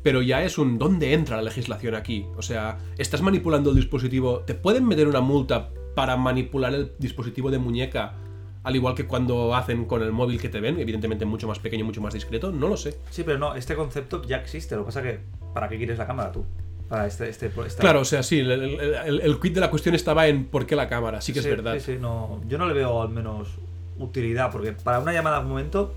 pero 0.02 0.22
ya 0.22 0.44
es 0.44 0.58
un 0.58 0.78
¿dónde 0.78 1.12
entra 1.12 1.36
la 1.36 1.42
legislación 1.42 1.94
aquí? 1.96 2.26
O 2.36 2.42
sea, 2.42 2.78
estás 2.96 3.22
manipulando 3.22 3.70
el 3.70 3.76
dispositivo, 3.76 4.40
¿te 4.40 4.54
pueden 4.54 4.86
meter 4.86 5.08
una 5.08 5.20
multa 5.20 5.70
para 5.96 6.16
manipular 6.16 6.72
el 6.74 6.92
dispositivo 6.98 7.50
de 7.50 7.58
muñeca? 7.58 8.14
Al 8.62 8.76
igual 8.76 8.94
que 8.94 9.06
cuando 9.06 9.54
hacen 9.54 9.84
con 9.84 10.02
el 10.02 10.12
móvil 10.12 10.40
que 10.40 10.48
te 10.48 10.60
ven, 10.60 10.78
evidentemente 10.78 11.24
mucho 11.24 11.48
más 11.48 11.58
pequeño, 11.58 11.84
mucho 11.84 12.00
más 12.00 12.14
discreto, 12.14 12.52
no 12.52 12.68
lo 12.68 12.76
sé. 12.76 12.98
Sí, 13.10 13.22
pero 13.24 13.38
no, 13.38 13.54
este 13.54 13.74
concepto 13.74 14.22
ya 14.22 14.36
existe. 14.38 14.74
Lo 14.74 14.82
que 14.82 14.86
pasa 14.86 15.02
que, 15.02 15.20
¿para 15.54 15.68
qué 15.68 15.76
quieres 15.76 15.98
la 15.98 16.06
cámara 16.06 16.32
tú? 16.32 16.44
Para 16.88 17.06
este... 17.06 17.28
este 17.28 17.46
esta- 17.66 17.80
Claro, 17.80 18.00
o 18.00 18.04
sea, 18.04 18.22
sí, 18.22 18.40
el, 18.40 18.50
el, 18.50 18.80
el- 18.80 19.20
el 19.20 19.40
quid 19.40 19.54
de 19.54 19.60
la 19.60 19.70
cuestión 19.70 19.94
estaba 19.94 20.26
en 20.28 20.44
por 20.46 20.66
qué 20.66 20.76
la 20.76 20.88
cámara, 20.88 21.20
sí 21.20 21.32
que 21.32 21.40
es 21.40 21.46
verdad. 21.46 21.74
Sí, 21.74 21.80
sí, 21.94 21.98
no, 22.00 22.40
yo 22.48 22.58
no 22.58 22.66
le 22.66 22.74
veo 22.74 23.02
al 23.02 23.08
menos 23.08 23.48
utilidad, 23.98 24.50
porque 24.52 24.72
para 24.72 25.00
una 25.00 25.12
llamada 25.12 25.40
de 25.40 25.46
momento 25.46 25.92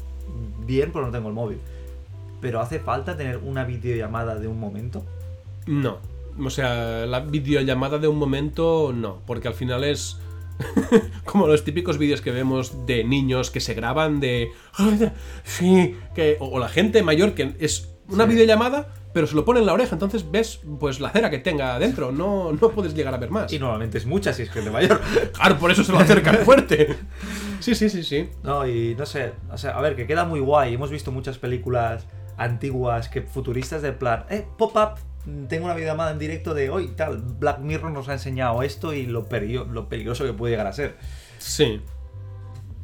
bien 0.65 0.91
porque 0.91 1.07
no 1.07 1.11
tengo 1.11 1.27
el 1.29 1.35
móvil. 1.35 1.57
Pero 2.41 2.61
¿hace 2.61 2.79
falta 2.79 3.17
tener 3.17 3.37
una 3.37 3.65
videollamada 3.65 4.35
de 4.35 4.47
un 4.47 4.59
momento? 4.59 5.03
No. 5.67 5.97
O 6.41 6.49
sea, 6.49 7.05
la 7.05 7.19
videollamada 7.19 7.97
de 7.97 8.07
un 8.07 8.17
momento, 8.17 8.93
no. 8.95 9.19
Porque 9.25 9.47
al 9.49 9.53
final 9.55 9.83
es. 9.83 10.17
como 11.25 11.47
los 11.47 11.63
típicos 11.63 11.97
vídeos 11.97 12.21
que 12.21 12.31
vemos 12.31 12.85
de 12.85 13.03
niños 13.03 13.51
que 13.51 13.59
se 13.59 13.73
graban 13.73 14.19
de. 14.21 14.49
Sí, 15.43 15.95
que. 16.15 16.37
O, 16.39 16.59
la 16.59 16.69
gente 16.69 17.03
mayor 17.03 17.33
que 17.33 17.55
es 17.59 17.89
una 18.07 18.25
videollamada, 18.25 18.87
pero 19.13 19.25
se 19.25 19.35
lo 19.35 19.43
pone 19.43 19.59
en 19.59 19.65
la 19.65 19.73
oreja, 19.73 19.95
entonces 19.95 20.29
ves 20.29 20.61
pues 20.79 20.99
la 20.99 21.09
cera 21.09 21.29
que 21.29 21.39
tenga 21.39 21.75
adentro, 21.75 22.11
no, 22.11 22.51
no 22.51 22.69
puedes 22.69 22.93
llegar 22.93 23.13
a 23.13 23.17
ver 23.17 23.31
más. 23.31 23.51
Y 23.51 23.59
normalmente 23.59 23.97
es 23.97 24.05
mucha 24.05 24.33
si 24.33 24.43
es 24.43 24.51
gente 24.51 24.69
mayor. 24.69 25.01
claro, 25.33 25.57
por 25.57 25.71
eso 25.71 25.83
se 25.83 25.91
lo 25.91 25.99
acercan 25.99 26.37
fuerte. 26.45 26.95
Sí, 27.59 27.75
sí, 27.75 27.89
sí, 27.89 28.03
sí. 28.03 28.29
No, 28.43 28.67
y 28.67 28.95
no 28.95 29.05
sé, 29.05 29.33
o 29.51 29.57
sea, 29.57 29.71
a 29.71 29.81
ver, 29.81 29.95
que 29.95 30.05
queda 30.05 30.25
muy 30.25 30.39
guay. 30.39 30.73
Hemos 30.73 30.91
visto 30.91 31.11
muchas 31.11 31.37
películas 31.37 32.05
antiguas 32.37 33.09
que 33.09 33.21
futuristas 33.21 33.81
de 33.81 33.91
plan, 33.91 34.25
eh, 34.29 34.45
pop-up, 34.57 34.99
tengo 35.47 35.65
una 35.65 35.75
videollamada 35.75 36.11
en 36.11 36.19
directo 36.19 36.53
de 36.53 36.69
hoy, 36.69 36.89
tal, 36.89 37.17
Black 37.17 37.59
Mirror 37.59 37.91
nos 37.91 38.07
ha 38.09 38.13
enseñado 38.13 38.63
esto 38.63 38.93
y 38.93 39.05
lo, 39.05 39.27
lo 39.69 39.89
peligroso 39.89 40.23
que 40.25 40.33
puede 40.33 40.53
llegar 40.53 40.67
a 40.67 40.73
ser. 40.73 40.97
Sí. 41.37 41.81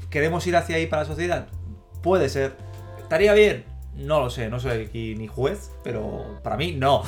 ¿Queremos 0.09 0.45
ir 0.47 0.55
hacia 0.55 0.75
ahí 0.77 0.87
para 0.87 1.03
la 1.03 1.07
sociedad? 1.07 1.47
Puede 2.01 2.29
ser. 2.29 2.55
¿Estaría 2.99 3.33
bien? 3.33 3.74
No 3.97 4.19
lo 4.19 4.29
sé, 4.29 4.49
no 4.49 4.59
soy 4.59 4.83
aquí 4.83 5.15
ni 5.15 5.27
juez, 5.27 5.71
pero 5.83 6.39
para 6.43 6.57
mí 6.57 6.73
no. 6.73 7.03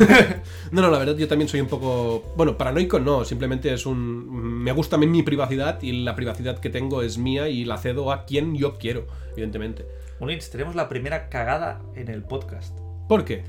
no, 0.70 0.80
no, 0.80 0.90
la 0.90 0.98
verdad 0.98 1.14
yo 1.16 1.28
también 1.28 1.48
soy 1.48 1.60
un 1.60 1.68
poco, 1.68 2.32
bueno, 2.36 2.56
paranoico 2.56 2.98
no, 2.98 3.24
simplemente 3.24 3.72
es 3.72 3.84
un... 3.84 4.62
Me 4.62 4.72
gusta 4.72 4.96
a 4.96 4.98
mí 4.98 5.06
mi 5.06 5.22
privacidad 5.22 5.82
y 5.82 5.92
la 6.04 6.14
privacidad 6.14 6.58
que 6.58 6.70
tengo 6.70 7.02
es 7.02 7.18
mía 7.18 7.48
y 7.48 7.66
la 7.66 7.76
cedo 7.76 8.10
a 8.10 8.24
quien 8.24 8.56
yo 8.56 8.78
quiero, 8.78 9.06
evidentemente. 9.32 9.86
Unix, 10.20 10.50
tenemos 10.50 10.74
la 10.74 10.88
primera 10.88 11.28
cagada 11.28 11.82
en 11.94 12.08
el 12.08 12.22
podcast. 12.22 12.78
¿Por 13.08 13.26
qué? 13.26 13.44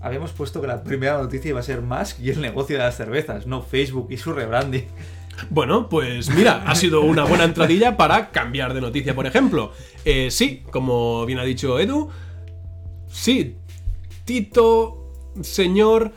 Habíamos 0.00 0.32
puesto 0.32 0.60
que 0.60 0.66
la 0.66 0.82
primera 0.82 1.18
noticia 1.18 1.50
iba 1.50 1.60
a 1.60 1.62
ser 1.62 1.80
Musk 1.80 2.18
y 2.20 2.30
el 2.30 2.40
negocio 2.40 2.76
de 2.76 2.82
las 2.82 2.96
cervezas, 2.96 3.46
no 3.46 3.62
Facebook 3.62 4.08
y 4.10 4.16
su 4.16 4.32
rebranding. 4.32 4.86
Bueno, 5.50 5.88
pues 5.88 6.30
mira, 6.30 6.64
ha 6.66 6.74
sido 6.74 7.02
una 7.02 7.24
buena 7.24 7.44
entradilla 7.44 7.96
para 7.96 8.30
cambiar 8.30 8.74
de 8.74 8.80
noticia, 8.80 9.14
por 9.14 9.26
ejemplo. 9.26 9.72
Eh, 10.04 10.30
sí, 10.30 10.62
como 10.70 11.26
bien 11.26 11.38
ha 11.38 11.44
dicho 11.44 11.78
Edu, 11.78 12.10
sí, 13.08 13.56
Tito, 14.24 15.12
señor... 15.42 16.12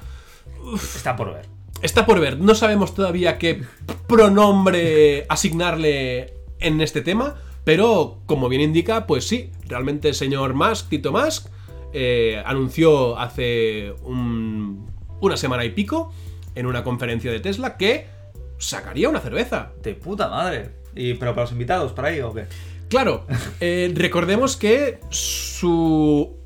Está 0.73 1.15
por 1.15 1.33
ver. 1.33 1.45
Está 1.81 2.05
por 2.05 2.19
ver. 2.19 2.39
No 2.39 2.55
sabemos 2.55 2.95
todavía 2.95 3.37
qué 3.37 3.61
pronombre 4.07 5.25
asignarle 5.29 6.33
en 6.59 6.81
este 6.81 7.01
tema, 7.01 7.35
pero 7.63 8.19
como 8.25 8.49
bien 8.49 8.61
indica, 8.61 9.05
pues 9.05 9.27
sí, 9.27 9.51
realmente 9.67 10.09
el 10.09 10.15
señor 10.15 10.53
Musk, 10.53 10.89
Tito 10.89 11.11
Musk, 11.11 11.47
eh, 11.93 12.41
anunció 12.45 13.17
hace 13.17 13.93
una 14.03 15.37
semana 15.37 15.65
y 15.65 15.71
pico 15.71 16.13
en 16.55 16.65
una 16.65 16.83
conferencia 16.83 17.31
de 17.31 17.39
Tesla 17.39 17.77
que 17.77 18.16
sacaría 18.57 19.09
una 19.09 19.19
cerveza. 19.19 19.71
De 19.81 19.95
puta 19.95 20.29
madre. 20.29 20.71
¿Y, 20.95 21.13
¿Pero 21.15 21.31
para 21.31 21.43
los 21.43 21.51
invitados, 21.51 21.93
para 21.93 22.09
ahí 22.09 22.21
o 22.21 22.33
qué? 22.33 22.45
Claro, 22.89 23.25
eh, 23.59 23.91
recordemos 23.95 24.57
que 24.57 24.99
su 25.09 26.37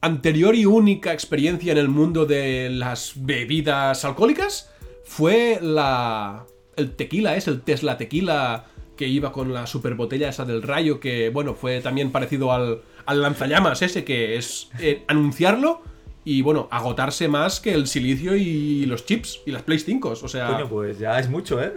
anterior 0.00 0.54
y 0.54 0.64
única 0.64 1.12
experiencia 1.12 1.72
en 1.72 1.78
el 1.78 1.88
mundo 1.88 2.26
de 2.26 2.70
las 2.70 3.12
bebidas 3.16 4.04
alcohólicas 4.04 4.70
fue 5.04 5.58
la... 5.60 6.46
El 6.76 6.92
tequila, 6.96 7.36
es 7.36 7.48
el 7.48 7.62
Tesla 7.62 7.98
tequila 7.98 8.64
que 8.96 9.06
iba 9.06 9.32
con 9.32 9.52
la 9.52 9.66
super 9.66 9.94
botella 9.94 10.28
esa 10.28 10.44
del 10.44 10.62
rayo, 10.62 11.00
que 11.00 11.30
bueno, 11.30 11.54
fue 11.54 11.80
también 11.80 12.12
parecido 12.12 12.52
al, 12.52 12.82
al 13.06 13.22
lanzallamas 13.22 13.82
ese, 13.82 14.04
que 14.04 14.36
es 14.36 14.70
eh, 14.78 15.04
anunciarlo 15.08 15.82
y 16.30 16.42
bueno, 16.42 16.68
agotarse 16.70 17.26
más 17.26 17.58
que 17.58 17.74
el 17.74 17.88
silicio 17.88 18.36
y 18.36 18.86
los 18.86 19.04
chips 19.04 19.40
y 19.46 19.50
las 19.50 19.62
Play 19.62 19.80
5. 19.80 20.10
O 20.10 20.28
sea. 20.28 20.46
Coño, 20.46 20.68
pues 20.68 21.00
ya 21.00 21.18
es 21.18 21.28
mucho, 21.28 21.60
¿eh? 21.60 21.72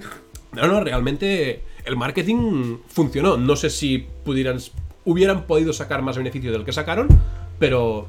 No, 0.51 0.67
no, 0.67 0.79
realmente 0.79 1.63
el 1.86 1.98
marketing 1.98 2.77
funcionó. 2.88 3.36
No 3.36 3.55
sé 3.55 3.72
si 3.72 4.07
pudieran, 4.24 4.60
hubieran 5.05 5.48
podido 5.48 5.74
sacar 5.74 6.03
más 6.03 6.17
beneficio 6.17 6.51
del 6.51 6.65
que 6.65 6.72
sacaron, 6.72 7.07
pero 7.57 8.07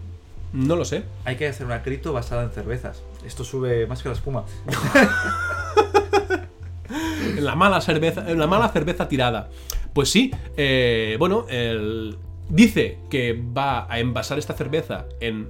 no 0.53 0.77
lo 0.77 0.85
sé. 0.85 1.05
Hay 1.25 1.37
que 1.37 1.49
hacer 1.49 1.65
una 1.65 1.83
cripto 1.83 2.13
basada 2.13 2.45
en 2.45 2.51
cervezas. 2.51 3.03
Esto 3.25 3.43
sube 3.43 3.87
más 3.87 4.03
que 4.03 4.11
la 4.11 4.15
espuma. 4.15 4.45
en 7.39 7.43
la 7.43 7.55
mala 7.55 7.81
cerveza, 7.81 8.31
en 8.31 8.39
la 8.39 8.47
mala 8.47 8.69
cerveza 8.69 9.09
tirada. 9.09 9.49
Pues 9.95 10.11
sí, 10.11 10.31
eh, 10.59 11.17
bueno, 11.19 11.47
el, 11.49 12.19
dice 12.51 12.99
que 13.09 13.33
va 13.33 13.91
a 13.91 13.99
envasar 13.99 14.39
esta 14.39 14.53
cerveza 14.53 15.07
en 15.21 15.49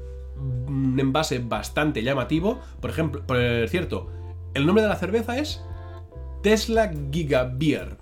un 0.75 0.99
envase 0.99 1.39
bastante 1.39 2.03
llamativo. 2.03 2.61
Por 2.81 2.91
ejemplo, 2.91 3.23
por 3.27 3.39
cierto, 3.69 4.11
el 4.55 4.67
nombre 4.67 4.83
de 4.83 4.89
la 4.89 4.97
cerveza 4.97 5.39
es 5.39 5.63
Tesla 6.43 6.93
Giga 7.11 7.45
Beer. 7.45 7.97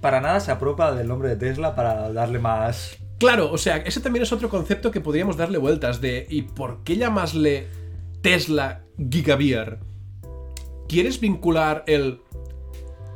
Para 0.00 0.20
nada 0.20 0.40
se 0.40 0.50
apropa 0.50 0.92
del 0.92 1.08
nombre 1.08 1.28
de 1.28 1.36
Tesla 1.36 1.74
para 1.74 2.12
darle 2.12 2.38
más. 2.38 2.98
Claro, 3.18 3.52
o 3.52 3.58
sea, 3.58 3.76
ese 3.76 4.00
también 4.00 4.24
es 4.24 4.32
otro 4.32 4.48
concepto 4.48 4.90
que 4.90 5.00
podríamos 5.00 5.36
darle 5.36 5.58
vueltas 5.58 6.00
de 6.00 6.26
¿y 6.28 6.42
por 6.42 6.82
qué 6.82 6.96
llamasle 6.96 7.68
Tesla 8.20 8.82
Giga 8.98 9.36
Beer? 9.36 9.78
¿Quieres 10.88 11.20
vincular 11.20 11.84
el 11.86 12.20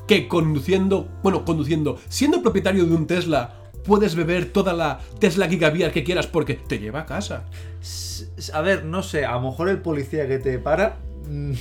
que 0.07 0.29
conduciendo, 0.29 1.09
bueno, 1.23 1.45
conduciendo, 1.45 1.99
siendo 2.09 2.41
propietario 2.41 2.85
de 2.85 2.95
un 2.95 3.09
Tesla, 3.09 3.66
puedes 3.87 4.15
beber 4.15 4.53
toda 4.53 4.73
la 4.73 5.01
Tesla 5.19 5.49
Gigabeer 5.49 5.93
que 5.93 6.05
quieras 6.05 6.27
porque 6.27 6.55
te 6.55 6.79
lleva 6.79 7.01
a 7.01 7.07
casa. 7.07 7.45
A 8.53 8.61
ver, 8.61 8.85
no 8.85 9.03
sé, 9.03 9.25
a 9.25 9.33
lo 9.33 9.43
mejor 9.43 9.69
el 9.69 9.81
policía 9.81 10.27
que 10.27 10.39
te 10.39 10.59
para 10.59 10.97
mm, 11.29 11.53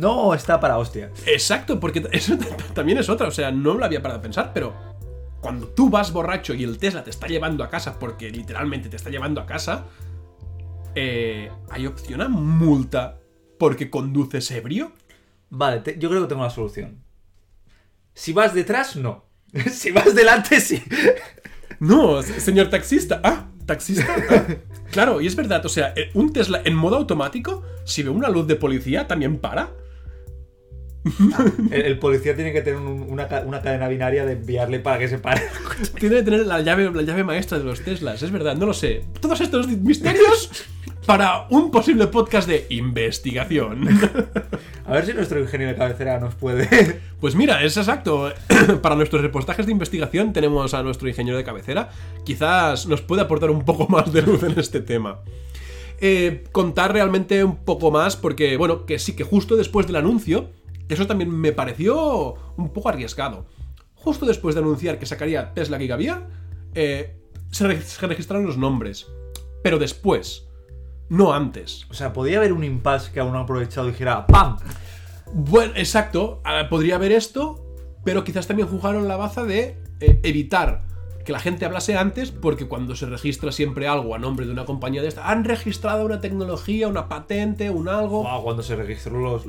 no 0.00 0.34
está 0.34 0.60
para 0.60 0.78
hostia. 0.78 1.10
Exacto, 1.26 1.80
porque 1.80 2.06
eso 2.12 2.36
también 2.74 2.98
es 2.98 3.08
otra, 3.08 3.28
o 3.28 3.32
sea, 3.32 3.50
no 3.50 3.74
lo 3.74 3.84
había 3.84 4.02
parado 4.02 4.20
a 4.20 4.22
pensar, 4.22 4.52
pero 4.52 4.74
cuando 5.40 5.68
tú 5.68 5.90
vas 5.90 6.12
borracho 6.12 6.54
y 6.54 6.64
el 6.64 6.78
Tesla 6.78 7.02
te 7.02 7.10
está 7.10 7.26
llevando 7.26 7.64
a 7.64 7.70
casa, 7.70 7.98
porque 7.98 8.30
literalmente 8.30 8.88
te 8.88 8.96
está 8.96 9.10
llevando 9.10 9.40
a 9.40 9.46
casa, 9.46 9.86
eh, 10.94 11.50
¿hay 11.70 11.86
opción 11.86 12.20
a 12.20 12.28
multa 12.28 13.18
porque 13.58 13.90
conduces 13.90 14.50
ebrio? 14.50 14.92
Vale, 15.50 15.82
yo 15.98 16.08
creo 16.08 16.22
que 16.22 16.28
tengo 16.28 16.42
una 16.42 16.50
solución. 16.50 17.02
Si 18.14 18.32
vas 18.32 18.54
detrás, 18.54 18.96
no. 18.96 19.24
si 19.70 19.90
vas 19.90 20.14
delante, 20.14 20.60
sí. 20.60 20.82
No, 21.80 22.22
señor 22.22 22.68
taxista. 22.68 23.20
Ah, 23.24 23.48
taxista. 23.66 24.06
Ah, 24.30 24.46
claro, 24.92 25.20
y 25.20 25.26
es 25.26 25.34
verdad, 25.34 25.64
o 25.64 25.68
sea, 25.68 25.92
eh, 25.96 26.10
un 26.14 26.32
Tesla 26.32 26.60
en 26.64 26.74
modo 26.74 26.96
automático, 26.96 27.62
si 27.84 28.02
ve 28.02 28.10
una 28.10 28.28
luz 28.28 28.46
de 28.46 28.56
policía, 28.56 29.08
también 29.08 29.38
para. 29.38 29.70
el, 31.70 31.98
policía 31.98 32.34
tiene 32.34 32.52
que 32.52 32.60
tener 32.60 32.80
una, 32.80 33.26
cadena 33.26 33.88
binaria 33.88 34.26
de 34.26 34.32
enviarle 34.32 34.80
para 34.80 34.98
que 34.98 35.08
se 35.08 35.18
pare. 35.18 35.42
tiene 35.98 36.16
que 36.16 36.22
tener 36.22 36.46
la 36.46 36.60
llave, 36.60 36.90
la 36.90 37.02
llave 37.02 37.24
maestra 37.24 37.58
de 37.58 37.64
los 37.64 37.80
Teslas, 37.80 38.22
es 38.22 38.30
verdad, 38.30 38.56
no 38.56 38.66
lo 38.66 38.74
sé. 38.74 39.04
Todos 39.20 39.40
estos 39.40 39.66
misterios 39.68 40.66
para 41.06 41.46
un 41.50 41.70
posible 41.70 42.06
podcast 42.06 42.46
de 42.46 42.66
investigación. 42.68 43.88
A 44.84 44.92
ver 44.92 45.06
si 45.06 45.14
nuestro 45.14 45.40
ingeniero 45.40 45.72
de 45.72 45.78
cabecera 45.78 46.20
nos 46.20 46.34
puede. 46.34 47.00
Pues 47.20 47.34
mira, 47.34 47.62
es 47.62 47.76
exacto. 47.76 48.32
Para 48.82 48.94
nuestros 48.94 49.22
reportajes 49.22 49.66
de 49.66 49.72
investigación 49.72 50.32
tenemos 50.32 50.74
a 50.74 50.82
nuestro 50.82 51.08
ingeniero 51.08 51.38
de 51.38 51.44
cabecera. 51.44 51.90
Quizás 52.24 52.86
nos 52.86 53.00
puede 53.00 53.22
aportar 53.22 53.50
un 53.50 53.64
poco 53.64 53.88
más 53.88 54.12
de 54.12 54.22
luz 54.22 54.42
en 54.42 54.58
este 54.58 54.80
tema. 54.80 55.20
Eh, 56.00 56.44
contar 56.52 56.92
realmente 56.92 57.44
un 57.44 57.56
poco 57.56 57.90
más, 57.90 58.16
porque, 58.16 58.56
bueno, 58.56 58.86
que 58.86 58.98
sí 58.98 59.14
que 59.14 59.22
justo 59.22 59.56
después 59.56 59.86
del 59.86 59.96
anuncio, 59.96 60.48
eso 60.94 61.06
también 61.06 61.30
me 61.30 61.52
pareció 61.52 62.34
un 62.56 62.72
poco 62.72 62.88
arriesgado. 62.88 63.46
Justo 63.94 64.26
después 64.26 64.54
de 64.54 64.62
anunciar 64.62 64.98
que 64.98 65.06
sacaría 65.06 65.52
Tesla 65.52 65.78
Gigabeer, 65.78 66.22
eh, 66.74 67.20
se, 67.50 67.82
se 67.82 68.06
registraron 68.06 68.46
los 68.46 68.56
nombres. 68.56 69.06
Pero 69.62 69.78
después, 69.78 70.48
no 71.08 71.34
antes. 71.34 71.86
O 71.90 71.94
sea, 71.94 72.12
podría 72.12 72.38
haber 72.38 72.52
un 72.52 72.64
impasse 72.64 73.12
que 73.12 73.20
aún 73.20 73.32
no 73.32 73.38
ha 73.38 73.42
aprovechado 73.42 73.88
y 73.88 73.90
dijera 73.90 74.26
¡PAM! 74.26 74.56
Bueno, 75.32 75.72
exacto. 75.76 76.40
Ah, 76.44 76.66
podría 76.70 76.96
haber 76.96 77.12
esto, 77.12 77.76
pero 78.04 78.24
quizás 78.24 78.46
también 78.46 78.68
jugaron 78.68 79.06
la 79.06 79.16
baza 79.16 79.44
de 79.44 79.76
eh, 80.00 80.20
evitar 80.22 80.82
que 81.30 81.32
la 81.32 81.38
gente 81.38 81.64
hablase 81.64 81.96
antes, 81.96 82.32
porque 82.32 82.66
cuando 82.66 82.96
se 82.96 83.06
registra 83.06 83.52
siempre 83.52 83.86
algo 83.86 84.16
a 84.16 84.18
nombre 84.18 84.46
de 84.46 84.52
una 84.52 84.64
compañía 84.64 85.00
de 85.00 85.06
esta, 85.06 85.30
han 85.30 85.44
registrado 85.44 86.04
una 86.04 86.20
tecnología, 86.20 86.88
una 86.88 87.08
patente, 87.08 87.70
un 87.70 87.88
algo. 87.88 88.26
cuando 88.42 88.64
se 88.64 88.74
registró 88.74 89.40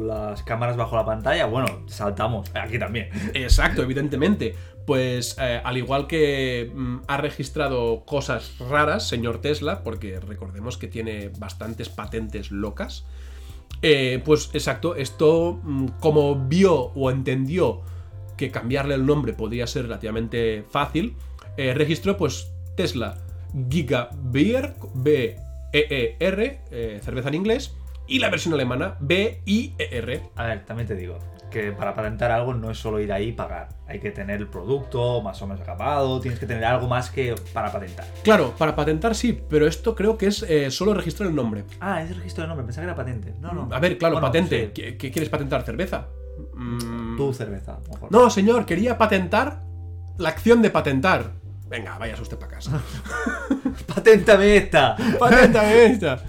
las 0.00 0.42
cámaras 0.42 0.76
bajo 0.76 0.96
la 0.96 1.06
pantalla, 1.06 1.46
bueno, 1.46 1.84
saltamos. 1.86 2.50
Aquí 2.54 2.78
también. 2.78 3.08
Exacto, 3.32 3.82
evidentemente. 3.82 4.54
Pues 4.84 5.34
eh, 5.40 5.62
al 5.64 5.78
igual 5.78 6.06
que 6.06 6.70
mm, 6.74 6.96
ha 7.08 7.16
registrado 7.16 8.04
cosas 8.04 8.58
raras, 8.58 9.08
señor 9.08 9.40
Tesla, 9.40 9.82
porque 9.82 10.20
recordemos 10.20 10.76
que 10.76 10.88
tiene 10.88 11.30
bastantes 11.38 11.88
patentes 11.88 12.50
locas, 12.50 13.06
eh, 13.80 14.20
pues 14.26 14.50
exacto, 14.52 14.94
esto 14.94 15.58
mm, 15.62 15.86
como 16.00 16.34
vio 16.34 16.74
o 16.74 17.10
entendió 17.10 17.80
que 18.36 18.50
cambiarle 18.50 18.94
el 18.94 19.06
nombre 19.06 19.32
podría 19.32 19.66
ser 19.66 19.84
relativamente 19.84 20.64
fácil, 20.70 21.14
eh, 21.60 21.74
registró 21.74 22.16
pues 22.16 22.52
Tesla 22.76 23.16
Giga 23.68 24.10
Beer, 24.14 24.74
B-E-E-R, 24.94 26.60
eh, 26.70 27.00
cerveza 27.02 27.28
en 27.28 27.34
inglés, 27.34 27.74
y 28.06 28.18
la 28.18 28.28
versión 28.30 28.54
alemana 28.54 28.96
B-I-E-R. 29.00 30.22
A 30.36 30.44
ver, 30.46 30.64
también 30.64 30.86
te 30.88 30.94
digo 30.94 31.18
que 31.50 31.72
para 31.72 31.96
patentar 31.96 32.30
algo 32.30 32.54
no 32.54 32.70
es 32.70 32.78
solo 32.78 33.00
ir 33.00 33.12
ahí 33.12 33.28
y 33.28 33.32
pagar. 33.32 33.70
Hay 33.88 33.98
que 33.98 34.12
tener 34.12 34.38
el 34.40 34.46
producto 34.46 35.20
más 35.20 35.42
o 35.42 35.48
menos 35.48 35.60
acabado, 35.60 36.20
tienes 36.20 36.38
que 36.38 36.46
tener 36.46 36.64
algo 36.64 36.86
más 36.86 37.10
que 37.10 37.34
para 37.52 37.72
patentar. 37.72 38.06
Claro, 38.22 38.54
para 38.56 38.76
patentar 38.76 39.16
sí, 39.16 39.36
pero 39.48 39.66
esto 39.66 39.96
creo 39.96 40.16
que 40.16 40.26
es 40.28 40.44
eh, 40.44 40.70
solo 40.70 40.94
registrar 40.94 41.28
el 41.28 41.34
nombre. 41.34 41.64
Ah, 41.80 42.02
es 42.02 42.10
el 42.10 42.16
registro 42.18 42.42
del 42.42 42.48
nombre, 42.50 42.64
pensaba 42.66 42.84
que 42.86 42.90
era 42.90 42.96
patente. 42.96 43.34
No, 43.40 43.52
no. 43.52 43.68
A 43.74 43.80
ver, 43.80 43.98
claro, 43.98 44.14
Bueno, 44.14 44.28
patente. 44.28 44.66
sí. 44.66 44.72
¿Qué, 44.80 44.96
qué 44.96 45.10
quieres 45.10 45.28
patentar? 45.28 45.64
¿Cerveza? 45.64 46.06
Mm, 46.54 47.16
Tu 47.16 47.32
cerveza, 47.34 47.80
mejor. 47.90 48.12
No, 48.12 48.30
señor, 48.30 48.64
quería 48.64 48.96
patentar 48.96 49.64
la 50.18 50.28
acción 50.28 50.62
de 50.62 50.70
patentar. 50.70 51.32
Venga, 51.70 51.96
vayas 51.98 52.20
usted 52.20 52.36
para 52.36 52.52
casa. 52.56 52.82
¡Paténtame 53.86 54.56
esta! 54.56 54.96
Paténtame 55.18 55.84
esta. 55.86 56.22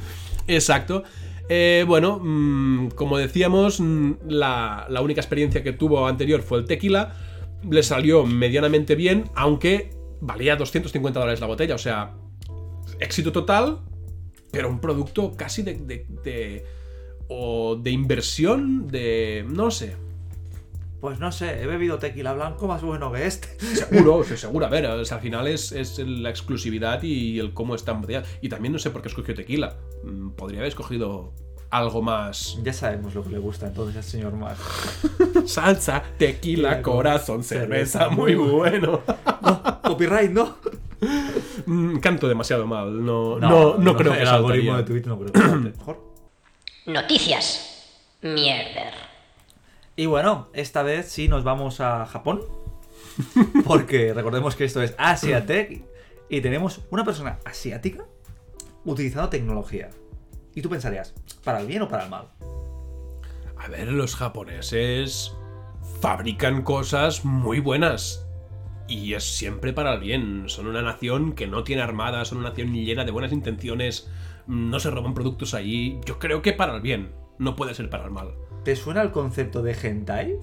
Exacto. 0.47 1.03
Eh, 1.49 1.83
bueno, 1.87 2.19
mm, 2.21 2.89
como 2.91 3.17
decíamos, 3.17 3.79
mm, 3.79 4.11
la, 4.27 4.85
la 4.87 5.01
única 5.01 5.19
experiencia 5.19 5.63
que 5.63 5.73
tuvo 5.73 6.07
anterior 6.07 6.41
fue 6.43 6.59
el 6.59 6.65
tequila. 6.65 7.15
Le 7.69 7.81
salió 7.83 8.25
medianamente 8.25 8.95
bien, 8.95 9.25
aunque 9.35 9.89
valía 10.21 10.55
250 10.55 11.19
dólares 11.19 11.39
la 11.41 11.47
botella. 11.47 11.73
O 11.75 11.79
sea, 11.79 12.13
éxito 12.99 13.31
total, 13.31 13.79
pero 14.51 14.69
un 14.69 14.79
producto 14.79 15.35
casi 15.35 15.63
de. 15.63 15.73
de, 15.73 16.05
de- 16.23 16.65
o 17.33 17.75
de 17.77 17.89
inversión, 17.91 18.87
de. 18.87 19.43
no 19.47 19.71
sé. 19.71 19.95
Pues 21.01 21.19
no 21.19 21.31
sé, 21.31 21.63
he 21.63 21.65
bebido 21.65 21.97
tequila 21.97 22.31
blanco 22.33 22.67
más 22.67 22.83
bueno 22.83 23.11
que 23.11 23.25
este. 23.25 23.59
Seguro, 23.75 24.23
sí, 24.23 24.37
seguro. 24.37 24.67
A 24.67 24.69
ver, 24.69 24.85
o 24.85 25.03
sea, 25.03 25.17
al 25.17 25.23
final 25.23 25.47
es, 25.47 25.71
es 25.71 25.97
la 25.97 26.29
exclusividad 26.29 27.01
y 27.01 27.39
el 27.39 27.53
cómo 27.55 27.73
está 27.73 27.91
embotellado. 27.93 28.27
Y 28.39 28.49
también 28.49 28.71
no 28.71 28.77
sé 28.77 28.91
por 28.91 29.01
qué 29.01 29.07
escogió 29.07 29.33
tequila. 29.33 29.77
Mm, 30.03 30.29
Podría 30.31 30.59
haber 30.59 30.69
escogido 30.69 31.33
algo 31.71 32.03
más. 32.03 32.59
Ya 32.61 32.71
sabemos 32.71 33.15
lo 33.15 33.23
que 33.23 33.31
le 33.31 33.39
gusta 33.39 33.65
entonces 33.65 33.95
al 33.97 34.03
señor 34.03 34.33
Mar. 34.33 34.55
Salsa, 35.47 36.03
tequila, 36.19 36.83
corazón, 36.83 37.43
cerveza, 37.43 38.09
muy 38.09 38.35
bueno. 38.35 39.01
Copyright, 39.83 40.29
¿no? 40.31 40.57
Mm, 41.65 41.97
Canto 41.97 42.27
demasiado 42.27 42.67
mal. 42.67 43.03
No, 43.03 43.39
no, 43.39 43.75
no, 43.77 43.95
creo 43.97 44.13
que 44.13 44.21
el 44.21 44.27
algoritmo 44.27 44.77
de 44.77 44.83
Twitter 44.83 45.07
no 45.07 45.17
creo 45.17 45.31
que. 45.31 45.39
Mejor. 45.55 46.11
Noticias. 46.85 47.87
Mierder. 48.21 49.10
Y 50.01 50.07
bueno, 50.07 50.47
esta 50.53 50.81
vez 50.81 51.09
sí 51.09 51.27
nos 51.27 51.43
vamos 51.43 51.79
a 51.79 52.07
Japón. 52.07 52.41
Porque 53.67 54.15
recordemos 54.15 54.55
que 54.55 54.65
esto 54.65 54.81
es 54.81 54.95
Asiatech 54.97 55.83
y 56.27 56.41
tenemos 56.41 56.81
una 56.89 57.05
persona 57.05 57.37
asiática 57.45 58.05
utilizando 58.83 59.29
tecnología. 59.29 59.91
Y 60.55 60.63
tú 60.63 60.69
pensarías, 60.69 61.13
¿para 61.43 61.59
el 61.59 61.67
bien 61.67 61.83
o 61.83 61.87
para 61.87 62.05
el 62.05 62.09
mal? 62.09 62.29
A 63.59 63.67
ver, 63.67 63.89
los 63.89 64.15
japoneses 64.15 65.35
fabrican 65.99 66.63
cosas 66.63 67.23
muy 67.23 67.59
buenas. 67.59 68.25
Y 68.87 69.13
es 69.13 69.23
siempre 69.23 69.71
para 69.71 69.93
el 69.93 69.99
bien. 69.99 70.45
Son 70.49 70.65
una 70.65 70.81
nación 70.81 71.33
que 71.33 71.45
no 71.45 71.63
tiene 71.63 71.83
armada, 71.83 72.25
son 72.25 72.39
una 72.39 72.49
nación 72.49 72.73
llena 72.73 73.05
de 73.05 73.11
buenas 73.11 73.33
intenciones. 73.33 74.09
No 74.47 74.79
se 74.79 74.89
roban 74.89 75.13
productos 75.13 75.53
allí. 75.53 75.99
Yo 76.05 76.17
creo 76.17 76.41
que 76.41 76.53
para 76.53 76.73
el 76.73 76.81
bien. 76.81 77.11
No 77.37 77.55
puede 77.55 77.75
ser 77.75 77.91
para 77.91 78.05
el 78.05 78.09
mal. 78.09 78.33
¿Te 78.63 78.75
suena 78.75 79.01
el 79.01 79.11
concepto 79.11 79.61
de 79.61 79.73
hentai? 79.81 80.35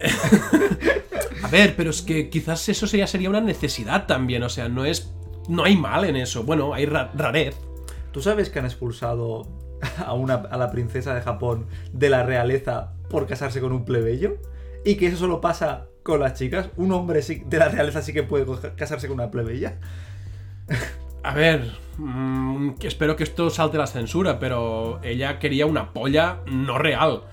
A 1.42 1.48
ver, 1.48 1.74
pero 1.76 1.90
es 1.90 2.02
que 2.02 2.30
quizás 2.30 2.68
eso 2.68 2.86
ya 2.86 3.06
sería 3.06 3.30
una 3.30 3.40
necesidad 3.40 4.06
también. 4.06 4.42
O 4.42 4.48
sea, 4.48 4.68
no 4.68 4.84
es. 4.84 5.12
No 5.48 5.64
hay 5.64 5.76
mal 5.76 6.04
en 6.04 6.16
eso. 6.16 6.42
Bueno, 6.42 6.74
hay 6.74 6.86
ra- 6.86 7.10
rarez. 7.14 7.56
¿Tú 8.12 8.20
sabes 8.22 8.50
que 8.50 8.58
han 8.58 8.64
expulsado 8.64 9.48
a, 10.04 10.12
una, 10.14 10.34
a 10.34 10.56
la 10.56 10.70
princesa 10.70 11.14
de 11.14 11.20
Japón 11.22 11.66
de 11.92 12.10
la 12.10 12.22
realeza 12.22 12.92
por 13.08 13.26
casarse 13.26 13.60
con 13.60 13.72
un 13.72 13.84
plebeyo? 13.84 14.36
Y 14.84 14.96
que 14.96 15.06
eso 15.08 15.16
solo 15.16 15.40
pasa 15.40 15.86
con 16.02 16.20
las 16.20 16.34
chicas. 16.34 16.68
Un 16.76 16.92
hombre 16.92 17.22
sí- 17.22 17.42
de 17.46 17.58
la 17.58 17.68
realeza 17.68 18.02
sí 18.02 18.12
que 18.12 18.22
puede 18.22 18.46
casarse 18.76 19.08
con 19.08 19.14
una 19.20 19.30
plebeya. 19.30 19.78
A 21.28 21.34
ver, 21.34 21.70
mm, 21.98 22.76
espero 22.80 23.14
que 23.14 23.24
esto 23.24 23.50
salte 23.50 23.76
la 23.76 23.86
censura, 23.86 24.38
pero 24.38 24.98
ella 25.02 25.38
quería 25.38 25.66
una 25.66 25.92
polla 25.92 26.38
no 26.46 26.78
real. 26.78 27.24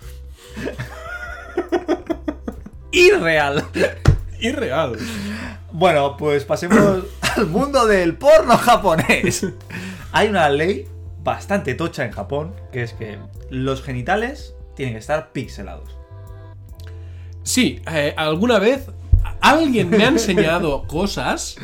Irreal. 2.91 3.63
Irreal. 4.41 4.97
Bueno, 5.71 6.17
pues 6.17 6.43
pasemos 6.43 7.05
al 7.37 7.47
mundo 7.47 7.87
del 7.87 8.17
porno 8.17 8.57
japonés. 8.57 9.47
Hay 10.11 10.27
una 10.27 10.49
ley 10.49 10.89
bastante 11.23 11.73
tocha 11.73 12.03
en 12.03 12.11
Japón, 12.11 12.53
que 12.73 12.83
es 12.83 12.91
que 12.91 13.17
los 13.49 13.81
genitales 13.81 14.55
tienen 14.75 14.95
que 14.95 14.99
estar 14.99 15.31
pixelados. 15.31 15.97
Sí, 17.43 17.81
eh, 17.89 18.13
alguna 18.17 18.59
vez 18.59 18.87
alguien 19.39 19.89
me 19.89 20.03
ha 20.03 20.09
enseñado 20.09 20.83
cosas 20.85 21.55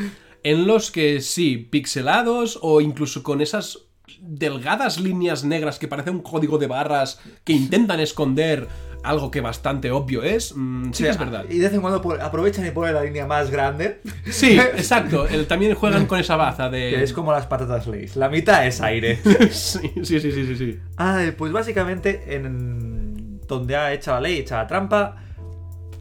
en 0.43 0.67
los 0.67 0.91
que 0.91 1.21
sí, 1.21 1.57
pixelados 1.57 2.59
o 2.61 2.81
incluso 2.81 3.23
con 3.23 3.41
esas 3.41 3.79
delgadas 4.19 4.99
líneas 4.99 5.43
negras 5.43 5.79
que 5.79 5.87
parecen 5.87 6.15
un 6.15 6.21
código 6.21 6.57
de 6.57 6.67
barras 6.67 7.19
que 7.43 7.53
intentan 7.53 7.99
esconder 7.99 8.67
algo 9.03 9.31
que 9.31 9.41
bastante 9.41 9.89
obvio 9.89 10.21
es. 10.21 10.53
mm, 10.55 10.91
sí 10.93 11.03
que 11.03 11.09
es 11.09 11.17
verdad. 11.17 11.45
Y 11.49 11.57
de 11.57 11.65
vez 11.65 11.73
en 11.73 11.81
cuando 11.81 12.17
aprovechan 12.21 12.67
y 12.67 12.71
ponen 12.71 12.93
la 12.93 13.03
línea 13.03 13.25
más 13.25 13.49
grande, 13.49 13.99
Sí, 14.29 14.59
exacto. 14.59 15.27
el- 15.27 15.47
también 15.47 15.73
juegan 15.73 16.05
con 16.05 16.19
esa 16.19 16.35
baza 16.35 16.69
que 16.69 16.77
de... 16.77 17.03
es 17.03 17.11
como 17.13 17.31
las 17.31 17.47
patatas 17.47 17.87
Lay's. 17.87 18.15
La 18.15 18.29
mitad 18.29 18.65
es 18.67 18.79
aire. 18.81 19.19
Sí, 19.51 19.79
sí, 20.03 20.19
sí, 20.19 20.31
sí, 20.31 20.45
sí, 20.45 20.55
sí. 20.55 20.79
Ay, 20.97 21.31
pues 21.31 21.51
básicamente 21.51 22.35
en 22.35 23.39
donde 23.47 23.75
ha 23.75 23.91
hecho 23.93 24.11
la 24.11 24.21
ley, 24.21 24.37
hecha 24.39 24.57
la 24.57 24.67
trampa, 24.67 25.17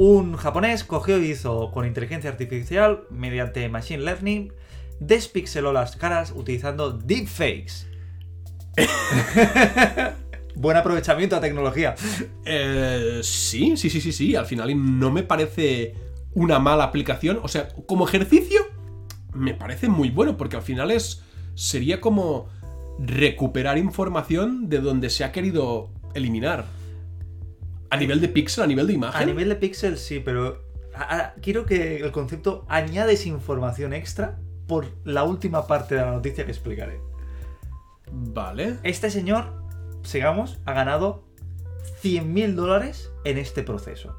un 0.01 0.35
japonés 0.35 0.83
cogió 0.83 1.19
y 1.19 1.33
hizo 1.33 1.71
con 1.73 1.87
inteligencia 1.87 2.31
artificial, 2.31 3.03
mediante 3.11 3.69
machine 3.69 4.03
learning, 4.03 4.51
despixeló 4.99 5.75
las 5.75 5.95
caras 5.95 6.33
utilizando 6.35 6.91
deepfakes. 6.91 7.87
Buen 10.55 10.79
aprovechamiento 10.79 11.35
de 11.35 11.43
tecnología. 11.43 11.97
Eh, 12.47 13.21
sí, 13.23 13.77
sí, 13.77 13.91
sí, 13.91 14.01
sí, 14.01 14.13
sí. 14.13 14.35
Al 14.35 14.47
final 14.47 14.73
no 14.99 15.11
me 15.11 15.23
parece 15.23 15.95
una 16.33 16.59
mala 16.59 16.85
aplicación. 16.85 17.39
O 17.43 17.49
sea, 17.49 17.69
como 17.85 18.09
ejercicio, 18.09 18.63
me 19.35 19.53
parece 19.53 19.91
muy 19.91 20.09
bueno, 20.09 20.39
porque 20.39 20.57
al 20.57 20.63
final 20.63 20.91
es. 20.91 21.25
Sería 21.55 22.01
como 22.01 22.49
recuperar 22.99 23.77
información 23.77 24.71
de 24.71 24.79
donde 24.79 25.11
se 25.11 25.25
ha 25.25 25.33
querido 25.33 25.91
eliminar. 26.15 26.80
A 27.91 27.97
nivel 27.97 28.21
de 28.21 28.29
pixel, 28.29 28.65
a 28.65 28.67
nivel 28.67 28.87
de 28.87 28.93
A 28.93 28.97
imagen. 28.97 29.27
nivel 29.27 29.49
de 29.49 29.57
pixel 29.57 29.99
sí, 29.99 30.21
pero 30.21 30.63
a- 30.95 31.17
a- 31.17 31.35
quiero 31.43 31.67
que 31.67 31.97
el 31.99 32.13
concepto 32.13 32.65
añades 32.69 33.27
información 33.27 33.93
extra 33.93 34.39
por 34.67 34.87
la 35.05 35.25
última 35.25 35.67
parte 35.67 35.97
de 35.97 36.03
la 36.03 36.13
noticia 36.13 36.45
que 36.45 36.53
explicaré. 36.53 37.01
Vale. 38.13 38.77
Este 38.83 39.11
señor, 39.11 39.53
sigamos, 40.03 40.59
ha 40.67 40.73
ganado 40.73 41.25
100.000 42.03 42.55
dólares 42.55 43.13
en 43.25 43.39
este 43.39 43.63
proceso. 43.63 44.17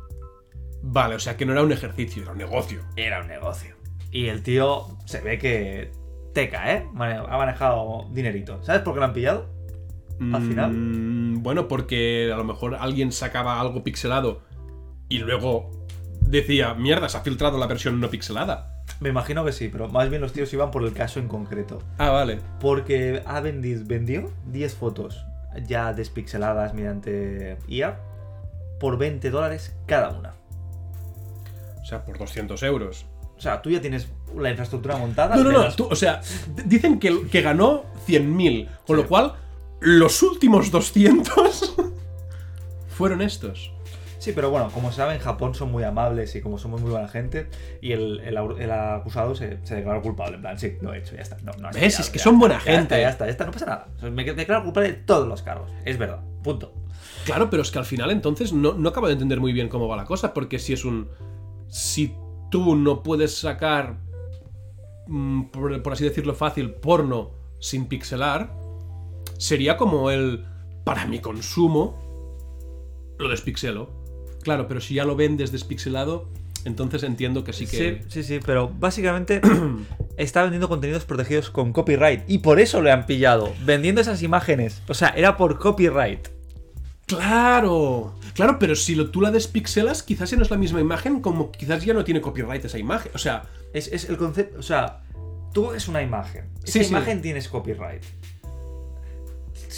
Vale, 0.84 1.16
o 1.16 1.20
sea 1.20 1.38
que 1.38 1.46
no 1.46 1.54
era 1.54 1.64
un 1.64 1.72
ejercicio, 1.72 2.24
era 2.24 2.32
un 2.32 2.38
negocio. 2.38 2.82
Era 2.96 3.22
un 3.22 3.28
negocio. 3.28 3.76
Y 4.12 4.28
el 4.28 4.44
tío 4.44 4.88
se 5.06 5.22
ve 5.22 5.38
que 5.38 5.92
teca, 6.34 6.74
¿eh? 6.74 6.86
Ha 6.96 7.38
manejado 7.38 8.08
dinerito. 8.12 8.62
¿Sabes 8.64 8.82
por 8.82 8.94
qué 8.94 9.00
lo 9.00 9.06
han 9.06 9.14
pillado? 9.14 9.50
Al 10.34 10.42
final. 10.48 10.72
Mm, 10.72 11.21
bueno, 11.42 11.68
porque 11.68 12.32
a 12.34 12.38
lo 12.38 12.44
mejor 12.44 12.76
alguien 12.76 13.12
sacaba 13.12 13.60
algo 13.60 13.84
pixelado 13.84 14.42
y 15.10 15.20
luego 15.20 15.72
decía, 16.22 16.74
mierda, 16.74 17.10
se 17.10 17.18
ha 17.18 17.22
filtrado 17.22 17.58
la 17.58 17.68
versión 17.68 18.00
no 18.00 18.10
pixelada. 18.10 18.84
Me 19.00 19.10
imagino 19.10 19.44
que 19.44 19.52
sí, 19.52 19.68
pero 19.70 19.88
más 19.90 20.10
bien 20.10 20.22
los 20.22 20.34
tíos 20.34 20.54
iban 20.54 20.70
por 20.72 20.84
el 20.84 20.94
caso 20.94 21.20
en 21.20 21.28
concreto. 21.28 21.80
Ah, 21.98 22.10
vale. 22.12 22.40
Porque 22.60 23.24
ha 23.26 23.40
vendido, 23.40 23.82
vendió 23.86 24.32
10 24.48 24.76
fotos 24.76 25.26
ya 25.68 25.92
despixeladas 25.94 26.74
mediante 26.74 27.58
IA 27.68 28.00
por 28.80 28.98
20 28.98 29.30
dólares 29.32 29.76
cada 29.88 30.10
una. 30.10 30.34
O 31.82 31.86
sea, 31.86 32.06
por 32.06 32.18
200 32.18 32.62
euros. 32.64 33.06
O 33.38 33.42
sea, 33.42 33.62
tú 33.62 33.70
ya 33.72 33.82
tienes 33.82 34.08
la 34.38 34.50
infraestructura 34.52 34.98
montada. 34.98 35.36
No, 35.36 35.44
no, 35.44 35.52
no. 35.52 35.76
tú- 35.76 35.88
o 35.90 35.96
sea, 35.96 36.22
dicen 36.66 37.00
que, 37.00 37.28
que 37.28 37.42
ganó 37.42 37.84
100.000. 38.08 38.68
Con 38.86 38.98
lo 38.98 39.08
cual, 39.08 39.34
los 39.82 40.22
últimos 40.24 40.72
200 40.72 41.76
fueron 42.88 43.22
estos. 43.22 43.74
Sí, 44.20 44.34
pero 44.34 44.52
bueno, 44.52 44.70
como 44.72 44.91
saben, 44.91 45.15
en 45.15 45.22
Japón 45.22 45.56
son 45.56 45.72
muy 45.72 45.82
amables 45.84 46.36
y 46.36 46.41
como 46.41 46.60
somos 46.60 46.80
muy 46.80 46.91
buena 46.91 47.08
gente, 47.08 47.48
y 47.82 47.91
el, 47.91 48.20
el 48.20 48.72
acusado 48.72 49.34
se, 49.34 49.58
se 49.65 49.76
declaró 49.78 50.04
culpable. 50.04 50.36
En 50.36 50.41
plan, 50.41 50.60
sí, 50.60 50.78
lo 50.80 50.94
he 50.94 51.00
hecho, 51.00 51.15
ya 51.15 51.24
está. 51.24 51.38
No, 51.38 51.54
no 51.54 51.70
¿Ves? 51.70 51.78
pillado, 51.82 52.04
Es 52.04 52.10
que 52.12 52.20
son 52.20 52.36
está, 52.36 52.39
buena 52.39 52.56
ya 52.60 52.62
gente. 52.62 52.82
está, 52.82 53.00
ya 53.00 53.10
está, 53.10 53.26
ya 53.26 53.32
está, 53.32 53.46
no 53.46 53.52
pasa 53.52 53.65
nada. 53.65 53.88
O 53.98 54.00
sea, 54.00 54.12
Me 54.12 54.24
declaro 54.24 54.63
culpable 54.63 54.89
de 54.91 54.98
todos 55.00 55.28
los 55.28 55.41
cargos. 55.41 55.72
Es 55.86 55.98
verdad. 55.98 56.20
Punto. 56.44 56.72
Claro, 57.26 57.50
pero 57.50 57.63
es 57.63 57.72
que 57.72 57.80
al 57.80 57.86
final 57.86 58.12
entonces 58.12 58.54
no, 58.54 58.74
no 58.74 58.89
acabo 58.89 59.08
de 59.08 59.13
entender 59.13 59.39
muy 59.39 59.54
bien 59.54 59.70
cómo 59.70 59.88
va 59.88 59.98
la 59.98 60.06
cosa, 60.06 60.36
porque 60.36 60.60
si 60.60 60.74
es 60.74 60.86
un... 60.86 61.10
Si 61.67 62.15
tú 62.52 62.76
no 62.76 63.02
puedes 63.02 63.36
sacar 63.36 63.98
mm, 65.08 65.46
por, 65.46 65.82
por 65.82 65.94
así 65.94 66.04
decirlo 66.04 66.36
fácil, 66.36 66.76
porno 66.76 67.32
sin 67.60 67.88
pixelar, 67.88 68.54
sería 69.42 69.76
como 69.76 70.12
el, 70.12 70.46
para 70.84 71.08
mi 71.08 71.20
consumo, 71.20 71.98
lo 73.18 73.28
despixelo. 73.28 73.90
Claro, 74.44 74.68
pero 74.68 74.80
si 74.82 74.94
ya 74.96 75.04
lo 75.06 75.16
vendes 75.16 75.52
despixelado, 75.52 76.30
entonces 76.64 77.02
entiendo 77.04 77.44
que 77.44 77.54
sí 77.54 77.66
que... 77.66 78.02
Sí, 78.04 78.06
sí, 78.10 78.24
sí, 78.24 78.40
pero 78.46 78.70
básicamente 78.70 79.42
está 80.18 80.44
vendiendo 80.44 80.70
contenidos 80.70 81.06
protegidos 81.06 81.50
con 81.50 81.74
copyright 81.74 82.24
y 82.28 82.38
por 82.40 82.60
eso 82.60 82.82
le 82.82 82.92
han 82.92 83.06
pillado, 83.08 83.52
vendiendo 83.66 84.00
esas 84.02 84.22
imágenes. 84.22 84.82
O 84.88 84.94
sea, 84.94 85.10
era 85.10 85.38
por 85.38 85.58
copyright. 85.58 86.28
Claro, 87.08 88.14
claro, 88.36 88.58
pero 88.60 88.76
si 88.76 88.96
lo, 88.96 89.10
tú 89.10 89.22
la 89.22 89.32
despixelas, 89.32 90.02
quizás 90.04 90.30
ya 90.32 90.38
no 90.38 90.44
es 90.44 90.50
la 90.52 90.58
misma 90.58 90.80
imagen, 90.80 91.20
como 91.20 91.52
quizás 91.52 91.84
ya 91.84 91.94
no 91.94 92.04
tiene 92.04 92.22
copyright 92.22 92.64
esa 92.64 92.78
imagen. 92.78 93.12
O 93.16 93.18
sea, 93.18 93.44
Es, 93.74 93.88
es 93.92 94.08
el 94.10 94.18
concepto, 94.18 94.60
o 94.60 94.64
sea, 94.64 95.02
tú 95.54 95.72
es 95.74 95.88
una 95.88 96.02
imagen. 96.02 96.46
Esa 96.64 96.72
Sí, 96.74 96.84
sí. 96.84 96.90
imagen 96.92 97.22
tienes 97.22 97.48
copyright. 97.50 98.04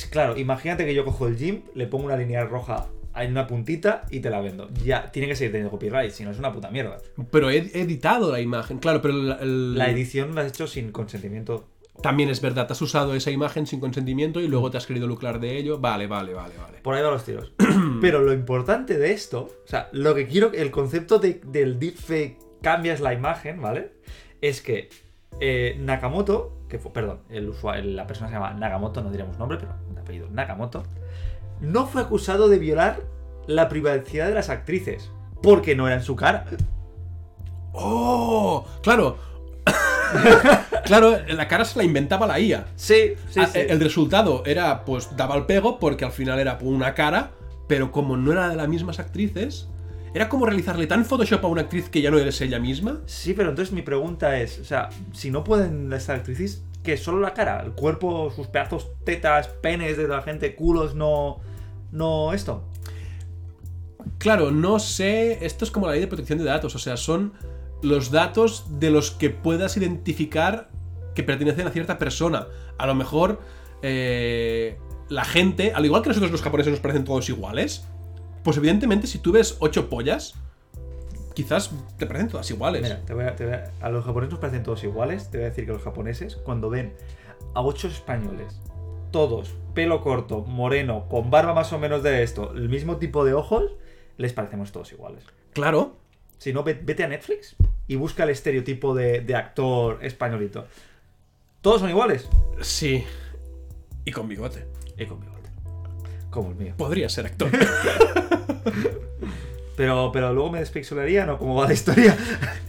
Claro, 0.09 0.37
imagínate 0.37 0.85
que 0.85 0.93
yo 0.93 1.05
cojo 1.05 1.27
el 1.27 1.37
GIMP, 1.37 1.75
le 1.75 1.87
pongo 1.87 2.05
una 2.05 2.17
línea 2.17 2.43
roja 2.45 2.87
en 3.15 3.31
una 3.31 3.45
puntita 3.47 4.05
y 4.09 4.19
te 4.21 4.29
la 4.31 4.41
vendo. 4.41 4.69
Ya, 4.83 5.11
tiene 5.11 5.27
que 5.27 5.35
seguir 5.35 5.51
teniendo 5.51 5.69
copyright, 5.71 6.11
si 6.11 6.23
no 6.23 6.31
es 6.31 6.39
una 6.39 6.51
puta 6.51 6.71
mierda. 6.71 6.97
pero 7.31 7.49
he 7.49 7.57
editado 7.79 8.31
la 8.31 8.41
imagen, 8.41 8.79
claro, 8.79 9.01
pero 9.01 9.13
el- 9.13 9.31
el- 9.39 9.77
La 9.77 9.89
edición 9.89 10.33
la 10.35 10.41
has 10.41 10.47
hecho 10.47 10.65
sin 10.67 10.91
consentimiento. 10.91 11.67
también 12.01 12.29
es 12.29 12.41
verdad, 12.41 12.65
has 12.71 12.81
usado 12.81 13.13
esa 13.13 13.29
imagen 13.29 13.67
sin 13.67 13.79
consentimiento 13.79 14.41
y 14.41 14.47
luego 14.47 14.71
te 14.71 14.77
has 14.77 14.87
querido 14.87 15.05
lucrar 15.07 15.39
de 15.39 15.57
ello. 15.57 15.77
Vale, 15.77 16.07
vale, 16.07 16.33
vale, 16.33 16.55
vale. 16.57 16.79
Por 16.81 16.95
ahí 16.95 17.03
van 17.03 17.11
los 17.13 17.23
tiros. 17.23 17.53
Pero 18.01 18.21
lo 18.23 18.33
importante 18.33 18.97
de 18.97 19.11
esto, 19.11 19.41
o 19.63 19.67
sea, 19.67 19.89
lo 19.91 20.15
que 20.15 20.25
quiero, 20.27 20.51
el 20.53 20.71
concepto 20.71 21.19
de- 21.19 21.39
del 21.45 21.77
deepfake 21.79 22.37
cambias 22.63 22.99
la 22.99 23.13
imagen, 23.13 23.61
¿vale? 23.61 23.91
Es 24.41 24.61
que 24.61 24.89
eh, 25.39 25.75
Nakamoto, 25.79 26.62
que 26.73 26.79
fue, 26.79 26.91
perdón, 26.91 27.19
el 27.29 27.49
usuario, 27.49 27.83
la 27.91 28.07
persona 28.07 28.29
se 28.29 28.33
llama 28.33 28.51
Nagamoto, 28.55 29.03
no 29.03 29.11
diremos 29.11 29.37
nombre, 29.37 29.59
pero 29.59 29.73
de 29.93 30.01
apellido 30.01 30.27
Nakamoto, 30.31 30.81
no 31.61 31.85
fue 31.85 32.01
acusado 32.01 32.49
de 32.49 32.57
violar 32.57 33.01
la 33.45 33.69
privacidad 33.69 34.27
de 34.27 34.33
las 34.33 34.49
actrices, 34.49 35.11
porque 35.43 35.75
no 35.75 35.85
era 35.85 35.97
en 35.97 36.01
su 36.01 36.15
cara. 36.15 36.45
¡Oh! 37.73 38.65
Claro. 38.81 39.17
claro, 40.85 41.15
la 41.27 41.47
cara 41.47 41.63
se 41.63 41.77
la 41.77 41.83
inventaba 41.83 42.25
la 42.25 42.39
IA. 42.39 42.65
Sí, 42.75 43.13
sí, 43.29 43.39
Ah, 43.39 43.45
sí. 43.45 43.59
El 43.59 43.79
resultado 43.79 44.41
era, 44.47 44.83
pues, 44.83 45.15
daba 45.15 45.35
el 45.35 45.45
pego 45.45 45.77
porque 45.77 46.05
al 46.05 46.11
final 46.11 46.39
era 46.39 46.57
una 46.61 46.95
cara, 46.95 47.33
pero 47.67 47.91
como 47.91 48.17
no 48.17 48.31
era 48.31 48.49
de 48.49 48.55
las 48.55 48.67
mismas 48.67 48.97
actrices, 48.97 49.69
era 50.13 50.29
como 50.29 50.45
realizarle 50.45 50.87
tan 50.87 51.05
Photoshop 51.05 51.43
a 51.43 51.47
una 51.47 51.61
actriz 51.61 51.89
que 51.89 52.01
ya 52.01 52.11
no 52.11 52.19
eres 52.19 52.39
ella 52.41 52.59
misma. 52.59 53.01
Sí, 53.05 53.33
pero 53.33 53.49
entonces 53.49 53.73
mi 53.73 53.81
pregunta 53.81 54.39
es, 54.39 54.59
o 54.59 54.65
sea, 54.65 54.89
si 55.11 55.31
no 55.31 55.43
pueden 55.43 55.89
las 55.89 56.09
actrices, 56.09 56.63
que 56.83 56.97
solo 56.97 57.19
la 57.19 57.33
cara, 57.33 57.61
el 57.61 57.71
cuerpo, 57.71 58.31
sus 58.35 58.47
pedazos, 58.47 58.89
tetas, 59.05 59.47
penes 59.47 59.97
de 59.97 60.07
la 60.07 60.21
gente, 60.21 60.55
culos, 60.55 60.93
no, 60.93 61.39
no 61.91 62.33
esto. 62.33 62.63
Claro, 64.17 64.51
no 64.51 64.79
sé, 64.79 65.43
esto 65.45 65.65
es 65.65 65.71
como 65.71 65.87
la 65.87 65.93
ley 65.93 66.01
de 66.01 66.07
protección 66.07 66.37
de 66.39 66.45
datos, 66.45 66.75
o 66.75 66.79
sea, 66.79 66.97
son 66.97 67.33
los 67.81 68.11
datos 68.11 68.79
de 68.79 68.91
los 68.91 69.11
que 69.11 69.29
puedas 69.29 69.77
identificar 69.77 70.69
que 71.15 71.23
pertenecen 71.23 71.67
a 71.67 71.71
cierta 71.71 71.97
persona. 71.97 72.47
A 72.77 72.85
lo 72.85 72.95
mejor 72.95 73.41
eh, 73.81 74.77
la 75.09 75.25
gente, 75.25 75.73
al 75.73 75.85
igual 75.85 76.01
que 76.01 76.09
nosotros 76.09 76.31
los 76.31 76.41
japoneses 76.41 76.71
nos 76.71 76.79
parecen 76.79 77.03
todos 77.03 77.29
iguales, 77.29 77.85
pues 78.43 78.57
evidentemente 78.57 79.07
si 79.07 79.19
tú 79.19 79.31
ves 79.31 79.57
ocho 79.59 79.89
pollas, 79.89 80.35
quizás 81.33 81.71
te 81.97 82.05
parecen 82.05 82.29
todas 82.29 82.49
iguales. 82.51 82.81
Mira, 82.83 83.01
te 83.05 83.13
voy 83.13 83.23
a, 83.25 83.35
te 83.35 83.45
voy 83.45 83.53
a- 83.55 83.71
a 83.81 83.89
los 83.89 84.05
japoneses 84.05 84.31
nos 84.33 84.39
parecen 84.39 84.63
todos 84.63 84.83
iguales. 84.83 85.29
Te 85.31 85.37
voy 85.37 85.45
a 85.45 85.49
decir 85.49 85.65
que 85.65 85.71
los 85.73 85.81
japoneses, 85.83 86.35
cuando 86.35 86.69
ven 86.69 86.93
a 87.55 87.61
ocho 87.61 87.87
españoles, 87.87 88.59
todos, 89.11 89.53
pelo 89.73 90.01
corto, 90.01 90.41
moreno, 90.41 91.07
con 91.09 91.29
barba 91.31 91.53
más 91.53 91.71
o 91.73 91.79
menos 91.79 92.03
de 92.03 92.23
esto, 92.23 92.51
el 92.53 92.69
mismo 92.69 92.97
tipo 92.97 93.25
de 93.25 93.33
ojos, 93.33 93.71
les 94.17 94.33
parecemos 94.33 94.71
todos 94.71 94.91
iguales. 94.91 95.23
Claro, 95.53 95.97
Si 96.37 96.51
no, 96.51 96.63
ve- 96.63 96.79
vete 96.83 97.03
a 97.03 97.07
Netflix 97.07 97.55
y 97.87 97.95
busca 97.95 98.23
el 98.23 98.29
estereotipo 98.31 98.93
de, 98.93 99.21
de 99.21 99.35
actor 99.35 99.99
españolito. 100.03 100.65
Todos 101.61 101.79
son 101.81 101.89
iguales. 101.89 102.27
sí. 102.61 103.05
Y 104.05 104.11
con 104.11 104.27
bigote. 104.27 104.65
Y 104.97 105.05
con 105.05 105.21
bigote. 105.21 105.42
Como 106.33 106.49
el 106.49 106.55
mío. 106.55 106.73
Podría 106.77 107.07
ser 107.09 107.27
actor. 107.27 107.49
Pero, 109.75 110.11
pero 110.13 110.31
luego 110.33 110.51
me 110.51 110.59
despixelarían 110.59 111.31
o 111.31 111.39
cómo 111.39 111.55
va 111.55 111.65
la 111.67 111.73
historia. 111.73 112.15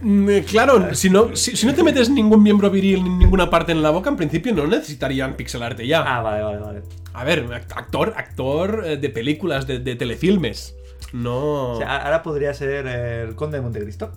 Mm, 0.01 0.31
eh, 0.31 0.45
claro, 0.49 0.95
si 0.95 1.11
no, 1.11 1.37
si, 1.37 1.55
si 1.55 1.67
no 1.67 1.75
te 1.75 1.83
metes 1.83 2.09
ningún 2.09 2.43
miembro 2.43 2.71
viril 2.71 3.05
ni 3.05 3.11
ninguna 3.11 3.51
parte 3.51 3.73
en 3.73 3.83
la 3.83 3.91
boca, 3.91 4.09
en 4.09 4.17
principio 4.17 4.55
no 4.55 4.67
necesitarían 4.67 5.35
pixelarte 5.37 5.87
ya. 5.87 6.01
Ah, 6.03 6.23
vale, 6.23 6.43
vale, 6.43 6.59
vale. 6.61 6.83
A 7.13 7.25
ver, 7.25 7.47
act- 7.49 7.73
actor, 7.77 8.15
actor 8.17 8.85
eh, 8.87 8.97
de 8.97 9.11
películas, 9.11 9.67
de, 9.67 9.81
de 9.81 9.97
telefilmes. 9.97 10.77
No. 11.13 11.73
O 11.73 11.77
sea, 11.77 11.99
ahora 11.99 12.23
podría 12.23 12.55
ser 12.55 12.87
el 12.87 13.35
Conde 13.35 13.59
de 13.59 13.63
Montecristo. 13.63 14.11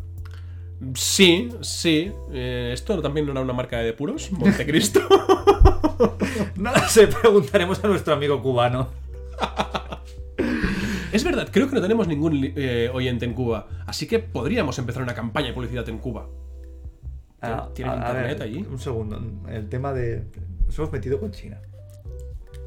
sí, 0.93 1.49
sí. 1.59 2.13
Eh, 2.31 2.71
¿Esto 2.73 3.01
también 3.01 3.25
no 3.25 3.33
era 3.33 3.41
una 3.41 3.51
marca 3.53 3.79
de 3.79 3.91
puros? 3.91 4.31
Montecristo. 4.31 5.01
No 6.55 6.71
lo 6.71 6.87
sé, 6.87 7.07
preguntaremos 7.07 7.83
a 7.83 7.87
nuestro 7.87 8.13
amigo 8.13 8.41
cubano. 8.41 8.87
Es 11.11 11.23
verdad, 11.23 11.47
creo 11.51 11.67
que 11.69 11.75
no 11.75 11.81
tenemos 11.81 12.07
ningún 12.07 12.39
eh, 12.55 12.89
oyente 12.93 13.25
en 13.25 13.33
Cuba. 13.33 13.67
Así 13.85 14.07
que 14.07 14.19
podríamos 14.19 14.77
empezar 14.79 15.01
una 15.03 15.15
campaña 15.15 15.47
de 15.47 15.53
publicidad 15.53 15.87
en 15.89 15.97
Cuba. 15.99 16.27
Ah, 17.41 17.69
¿Tienen 17.73 17.93
a- 17.93 17.97
a 17.97 18.07
internet 18.09 18.39
ver, 18.39 18.47
allí? 18.47 18.65
Un 18.69 18.79
segundo. 18.79 19.21
El 19.49 19.69
tema 19.69 19.93
de. 19.93 20.25
Nos 20.65 20.77
hemos 20.79 20.91
metido 20.91 21.19
con 21.19 21.31
China. 21.31 21.61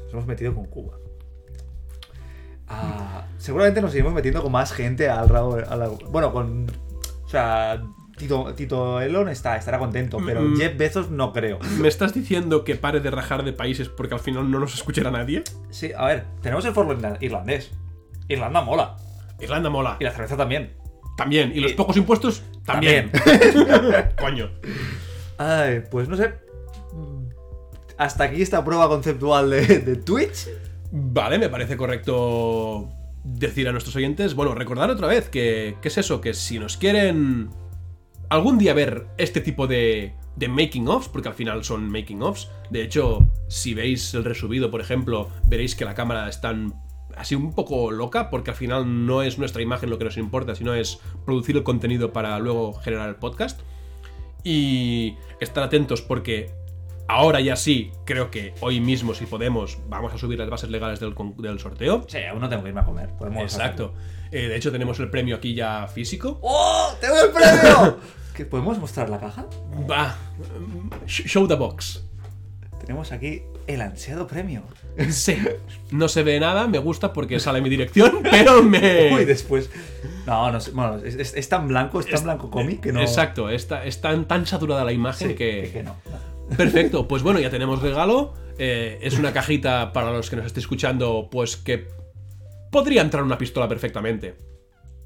Nos 0.05 0.13
hemos 0.13 0.25
metido 0.25 0.53
con 0.55 0.65
Cuba. 0.65 0.97
Ah, 2.67 3.25
seguramente 3.37 3.81
nos 3.81 3.93
iremos 3.93 4.13
metiendo 4.13 4.41
con 4.41 4.51
más 4.51 4.71
gente 4.71 5.09
al 5.09 5.31
lado. 5.31 5.55
a 5.67 5.75
la- 5.75 5.89
bueno, 5.89 6.31
con. 6.31 6.67
O 7.25 7.27
sea, 7.29 7.81
Tito, 8.21 8.53
Tito 8.53 9.01
Elon 9.01 9.29
está, 9.29 9.55
estará 9.57 9.79
contento, 9.79 10.17
pero 10.25 10.41
Mm. 10.41 10.55
Jeff 10.57 10.77
Bezos 10.77 11.09
no 11.09 11.33
creo. 11.33 11.57
¿Me 11.79 11.87
estás 11.87 12.13
diciendo 12.13 12.63
que 12.63 12.75
pare 12.75 12.99
de 12.99 13.09
rajar 13.09 13.43
de 13.43 13.51
países 13.53 13.89
porque 13.89 14.13
al 14.13 14.19
final 14.19 14.49
no 14.51 14.59
nos 14.59 14.73
escuchará 14.75 15.09
nadie? 15.11 15.43
Sí, 15.71 15.91
a 15.97 16.05
ver, 16.05 16.25
tenemos 16.41 16.63
el 16.65 16.73
foro 16.73 16.93
irla- 16.97 17.17
irlandés. 17.19 17.71
Irlanda 18.27 18.61
mola. 18.61 18.95
Irlanda 19.39 19.69
mola. 19.69 19.97
Y 19.99 20.03
la 20.03 20.11
cerveza 20.11 20.37
también. 20.37 20.73
También. 21.17 21.51
¿Y 21.55 21.59
los 21.59 21.71
Y- 21.71 21.75
pocos 21.75 21.97
impuestos? 21.97 22.43
También. 22.65 23.11
Coño. 24.19 24.49
Ay, 25.37 25.81
pues 25.89 26.07
no 26.07 26.15
sé. 26.15 26.33
Hasta 27.97 28.25
aquí 28.25 28.41
esta 28.41 28.63
prueba 28.63 28.87
conceptual 28.87 29.49
de, 29.49 29.79
de 29.79 29.95
Twitch. 29.95 30.47
Vale, 30.91 31.37
me 31.39 31.49
parece 31.49 31.75
correcto 31.77 32.89
decir 33.23 33.67
a 33.67 33.71
nuestros 33.71 33.95
oyentes, 33.95 34.33
bueno, 34.33 34.55
recordar 34.55 34.89
otra 34.89 35.07
vez 35.07 35.29
que, 35.29 35.75
¿qué 35.81 35.87
es 35.89 35.97
eso? 35.99 36.21
Que 36.21 36.33
si 36.33 36.57
nos 36.57 36.77
quieren 36.77 37.49
algún 38.31 38.57
día 38.57 38.73
ver 38.73 39.07
este 39.17 39.41
tipo 39.41 39.67
de, 39.67 40.13
de 40.37 40.47
making 40.47 40.87
offs, 40.87 41.09
porque 41.09 41.27
al 41.27 41.35
final 41.35 41.63
son 41.65 41.91
making 41.91 42.23
offs, 42.23 42.49
de 42.69 42.81
hecho, 42.81 43.27
si 43.49 43.73
veis 43.73 44.13
el 44.13 44.23
resubido, 44.23 44.71
por 44.71 44.79
ejemplo, 44.79 45.27
veréis 45.47 45.75
que 45.75 45.83
la 45.83 45.93
cámara 45.93 46.29
está 46.29 46.55
así 47.17 47.35
un 47.35 47.53
poco 47.53 47.91
loca, 47.91 48.29
porque 48.29 48.51
al 48.51 48.55
final 48.55 49.05
no 49.05 49.21
es 49.21 49.37
nuestra 49.37 49.61
imagen 49.61 49.89
lo 49.89 49.97
que 49.97 50.05
nos 50.05 50.15
importa, 50.15 50.55
sino 50.55 50.73
es 50.73 51.01
producir 51.25 51.57
el 51.57 51.63
contenido 51.63 52.13
para 52.13 52.39
luego 52.39 52.73
generar 52.73 53.09
el 53.09 53.15
podcast. 53.15 53.59
Y 54.43 55.17
estar 55.41 55.63
atentos 55.63 56.01
porque 56.01 56.51
ahora 57.09 57.41
ya 57.41 57.57
sí, 57.57 57.91
creo 58.05 58.31
que 58.31 58.55
hoy 58.61 58.79
mismo, 58.79 59.13
si 59.13 59.25
podemos, 59.25 59.77
vamos 59.89 60.13
a 60.13 60.17
subir 60.17 60.39
las 60.39 60.49
bases 60.49 60.69
legales 60.69 61.01
del 61.01 61.59
sorteo. 61.59 62.05
Sí, 62.07 62.19
aún 62.23 62.39
no 62.39 62.47
tengo 62.47 62.63
que 62.63 62.69
irme 62.69 62.81
a 62.81 62.85
comer. 62.85 63.09
Podemos 63.17 63.43
Exacto. 63.43 63.93
Eh, 64.31 64.47
de 64.47 64.55
hecho, 64.55 64.71
tenemos 64.71 64.97
el 65.01 65.09
premio 65.09 65.35
aquí 65.35 65.53
ya 65.53 65.85
físico. 65.87 66.39
¡Oh! 66.41 66.93
¡Tengo 67.01 67.15
el 67.19 67.31
premio! 67.31 67.97
¿Qué, 68.35 68.45
¿Podemos 68.45 68.79
mostrar 68.79 69.09
la 69.09 69.19
caja? 69.19 69.45
Va. 69.89 70.15
sh- 71.05 71.25
Show 71.27 71.47
the 71.47 71.55
box. 71.55 72.03
Tenemos 72.79 73.11
aquí 73.11 73.43
el 73.67 73.81
ansiado 73.81 74.25
premio. 74.27 74.63
Sí. 75.09 75.37
No 75.91 76.07
se 76.07 76.23
ve 76.23 76.39
nada, 76.39 76.67
me 76.67 76.79
gusta 76.79 77.13
porque 77.13 77.39
sale 77.39 77.61
mi 77.61 77.69
dirección, 77.69 78.19
pero 78.29 78.63
me. 78.63 79.13
Uy, 79.15 79.25
después. 79.25 79.69
No, 80.25 80.51
no 80.51 80.59
sé. 80.59 80.71
Bueno, 80.71 80.97
es, 80.97 81.15
es- 81.15 81.33
es 81.35 81.49
tan 81.49 81.67
blanco, 81.67 81.99
es 81.99 82.07
tan 82.07 82.23
blanco 82.23 82.49
cómic 82.49 82.81
que 82.81 82.91
no. 82.91 83.01
Exacto, 83.01 83.49
está, 83.49 83.85
es 83.85 84.01
tan, 84.01 84.27
tan 84.27 84.45
saturada 84.45 84.83
la 84.83 84.91
imagen 84.93 85.29
Sí, 85.29 85.35
que. 85.35 85.69
que 85.71 85.83
no. 85.83 85.95
Perfecto, 86.57 87.07
pues 87.07 87.23
bueno, 87.23 87.39
ya 87.39 87.49
tenemos 87.49 87.81
regalo. 87.81 88.33
Eh, 88.57 88.99
es 89.01 89.17
una 89.17 89.31
cajita 89.31 89.93
para 89.93 90.11
los 90.11 90.29
que 90.29 90.35
nos 90.35 90.45
esté 90.45 90.59
escuchando, 90.59 91.29
pues 91.31 91.55
que 91.57 91.87
podría 92.71 93.01
entrar 93.01 93.23
una 93.23 93.37
pistola 93.37 93.67
perfectamente. 93.67 94.35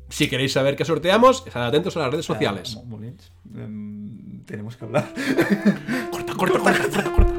Si 0.10 0.28
queréis 0.30 0.54
saber 0.54 0.76
qué 0.76 0.86
sorteamos, 0.86 1.44
estad 1.46 1.66
atentos 1.66 1.96
a 1.98 2.02
las 2.02 2.12
redes 2.12 2.26
sociales. 2.26 2.78
Ah, 2.80 2.84
Molins, 2.86 3.32
em, 3.56 4.44
tenemos 4.46 4.76
que 4.78 4.86
hablar. 4.86 5.12
Corta, 6.12 6.34
corta, 6.34 6.60
corta, 6.60 6.82
corta, 6.90 7.12
corta. 7.12 7.35